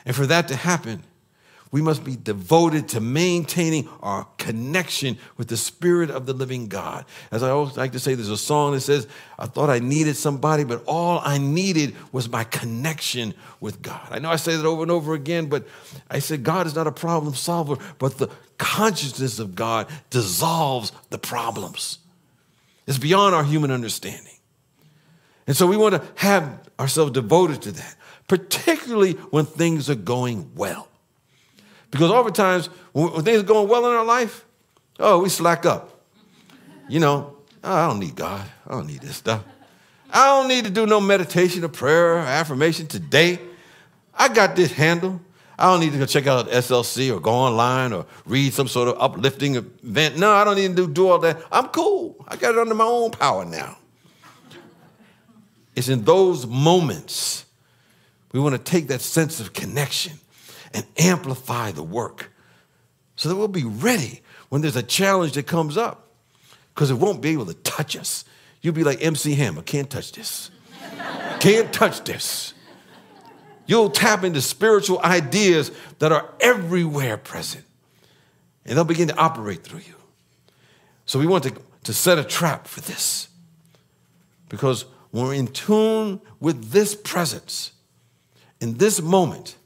And 0.05 0.15
for 0.15 0.27
that 0.27 0.49
to 0.49 0.57
happen, 0.57 1.03
we 1.71 1.83
must 1.83 2.03
be 2.03 2.17
devoted 2.17 2.89
to 2.89 3.01
maintaining 3.01 3.89
our 4.01 4.27
connection 4.39 5.19
with 5.37 5.49
the 5.49 5.57
Spirit 5.57 6.11
of 6.11 6.25
the 6.25 6.33
living 6.33 6.69
God. 6.69 7.05
As 7.31 7.43
I 7.43 7.51
always 7.51 7.77
like 7.77 7.93
to 7.93 7.99
say, 7.99 8.15
there's 8.15 8.31
a 8.31 8.39
song 8.39 8.73
that 8.73 8.81
says, 8.81 9.07
I 9.39 9.47
thought 9.47 9.69
I 9.69 9.79
needed 9.79 10.17
somebody, 10.17 10.65
but 10.65 10.83
all 10.87 11.21
I 11.23 11.37
needed 11.37 11.95
was 12.11 12.29
my 12.31 12.45
connection 12.45 13.35
with 13.61 13.83
God. 13.83 14.07
I 14.11 14.19
know 14.19 14.31
I 14.31 14.37
say 14.37 14.57
that 14.57 14.65
over 14.65 14.83
and 14.83 14.91
over 14.91 15.13
again, 15.13 15.47
but 15.47 15.67
I 16.11 16.21
said, 16.21 16.43
God 16.43 16.67
is 16.67 16.75
not 16.75 16.87
a 16.87 16.93
problem 16.93 17.35
solver, 17.35 17.77
but 17.99 18.17
the 18.17 18.31
consciousness 18.57 19.39
of 19.39 19.55
God 19.55 19.89
dissolves 20.09 20.93
the 21.11 21.19
problems. 21.19 21.99
It's 22.89 22.97
beyond 22.97 23.35
our 23.35 23.45
human 23.45 23.71
understanding. 23.71 24.33
And 25.47 25.55
so 25.55 25.67
we 25.67 25.77
want 25.77 25.95
to 25.95 26.03
have 26.15 26.69
ourselves 26.81 27.13
devoted 27.13 27.61
to 27.63 27.73
that, 27.73 27.97
particularly 28.29 29.13
when 29.13 29.45
things 29.45 29.91
are 29.91 29.95
going 29.95 30.51
well. 30.57 30.89
Because 31.91 32.11
oftentimes, 32.11 32.71
when 32.93 33.23
things 33.25 33.41
are 33.41 33.47
going 33.47 33.69
well 33.69 33.85
in 33.85 33.93
our 33.93 34.07
life, 34.07 34.43
oh, 34.99 35.23
we 35.23 35.29
slack 35.29 35.67
up. 35.67 36.01
You 36.89 37.01
know, 37.01 37.37
oh, 37.63 37.75
I 37.75 37.89
don't 37.89 38.01
need 38.01 38.17
God. 38.17 38.47
I 38.67 38.73
don't 38.73 38.87
need 38.87 39.03
this 39.03 39.17
stuff. 39.17 39.45
I 40.11 40.27
don't 40.29 40.49
need 40.49 40.65
to 40.65 40.71
do 40.71 40.87
no 40.87 40.99
meditation 40.99 41.63
or 41.65 41.69
prayer 41.69 42.15
or 42.15 42.19
affirmation 42.21 42.87
today. 42.87 43.39
I 44.15 44.29
got 44.29 44.57
this 44.57 44.73
handle. 44.73 45.21
I 45.59 45.65
don't 45.65 45.81
need 45.81 45.93
to 45.93 45.99
go 45.99 46.07
check 46.07 46.29
out 46.29 46.49
SLC 46.49 47.15
or 47.15 47.19
go 47.19 47.33
online 47.33 47.93
or 47.93 48.07
read 48.27 48.53
some 48.53 48.69
sort 48.69 48.89
of 48.89 48.97
uplifting 49.01 49.57
event. 49.57 50.17
No, 50.17 50.31
I 50.31 50.45
don't 50.45 50.55
need 50.55 50.77
to 50.77 50.87
do, 50.87 51.09
all 51.09 51.19
that. 51.19 51.43
I'm 51.51 51.69
cool. 51.69 52.25
I 52.29 52.37
got 52.37 52.55
it 52.55 52.59
under 52.59 52.75
my 52.75 52.85
own 52.85 53.11
power 53.11 53.45
now. 53.45 53.77
It's 55.75 55.89
in 55.89 56.05
those 56.05 56.47
moments 56.47 57.45
we 58.33 58.41
want 58.41 58.55
to 58.55 58.59
take 58.63 58.89
that 58.89 59.01
sense 59.01 59.41
of 59.41 59.53
connection 59.53 60.13
and 60.73 60.87
amplify 60.99 61.73
the 61.73 61.83
work 61.83 62.31
so 63.17 63.29
that 63.29 63.37
we'll 63.37 63.49
be 63.49 63.65
ready 63.65 64.23
when 64.49 64.63
there's 64.63 64.77
a 64.77 64.83
challenge 64.83 65.33
that 65.33 65.47
comes 65.47 65.77
up 65.77 66.09
because 66.75 66.91
it 66.91 66.95
won't 66.95 67.21
be 67.21 67.31
able 67.31 67.47
to 67.47 67.55
touch 67.55 67.97
us. 67.97 68.25
You'll 68.61 68.75
be 68.75 68.85
like 68.85 69.05
MC 69.05 69.35
Hammer, 69.35 69.63
can't 69.63 69.91
touch 69.91 70.13
this. 70.13 70.51
can't 71.41 71.73
touch 71.73 72.05
this. 72.05 72.55
You'll 73.69 73.91
tap 73.91 74.25
into 74.25 74.41
spiritual 74.41 74.99
ideas 75.01 75.71
that 75.99 76.11
are 76.11 76.35
everywhere 76.41 77.19
present, 77.19 77.65
and 78.65 78.77
they'll 78.77 78.85
begin 78.85 79.09
to 79.09 79.17
operate 79.17 79.63
through 79.63 79.81
you. 79.81 79.95
So 81.05 81.19
we 81.19 81.27
want 81.27 81.45
to, 81.45 81.55
to 81.85 81.93
set 81.93 82.19
a 82.19 82.25
trap 82.25 82.67
for 82.67 82.81
this 82.81 83.29
because 84.49 84.87
when 85.11 85.27
we're 85.27 85.35
in 85.35 85.49
tune 85.49 86.21
with 86.41 86.71
this 86.71 86.95
presence, 86.95 87.73
in 88.59 88.79
this 88.79 89.03
moment, 89.03 89.57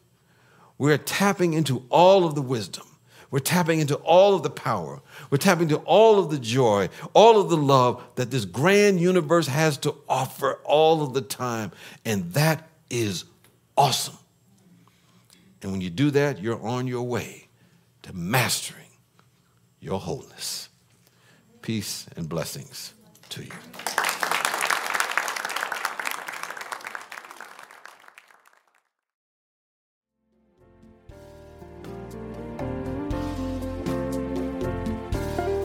we're 0.79 0.99
tapping 0.99 1.55
into 1.55 1.85
all 1.89 2.25
of 2.25 2.35
the 2.35 2.43
wisdom. 2.43 2.87
We're 3.31 3.39
tapping 3.39 3.79
into 3.79 3.95
all 3.97 4.35
of 4.35 4.43
the 4.43 4.51
power. 4.51 5.01
We're 5.31 5.39
tapping 5.39 5.71
into 5.71 5.77
all 5.85 6.19
of 6.19 6.31
the 6.31 6.41
joy, 6.41 6.89
all 7.15 7.41
of 7.41 7.51
the 7.51 7.57
love 7.57 8.03
that 8.17 8.33
this 8.33 8.45
grand 8.45 9.01
universe 9.01 9.47
has 9.47 9.79
to 9.79 9.95
offer 10.09 10.61
all 10.65 11.03
of 11.03 11.15
the 11.15 11.23
time. 11.23 11.71
And 12.05 12.33
that 12.35 12.69
is 12.91 13.25
awesome. 13.77 14.19
And 15.63 15.71
when 15.71 15.81
you 15.81 15.91
do 15.91 16.11
that, 16.11 16.41
you're 16.41 16.61
on 16.65 16.87
your 16.87 17.05
way 17.05 17.49
to 18.03 18.13
mastering 18.13 18.91
your 19.81 20.01
wholeness. 20.01 20.69
Peace 21.61 22.07
and 22.17 22.29
blessings 22.29 22.95
to 23.29 23.45
you. 23.45 23.53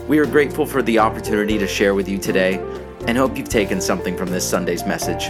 We 0.08 0.18
are 0.20 0.26
grateful 0.26 0.64
for 0.64 0.80
the 0.80 1.00
opportunity 1.00 1.58
to 1.58 1.66
share 1.66 1.94
with 1.94 2.08
you 2.08 2.16
today 2.16 2.54
and 3.06 3.18
hope 3.18 3.36
you've 3.36 3.50
taken 3.50 3.78
something 3.78 4.16
from 4.16 4.30
this 4.30 4.48
Sunday's 4.48 4.86
message. 4.86 5.28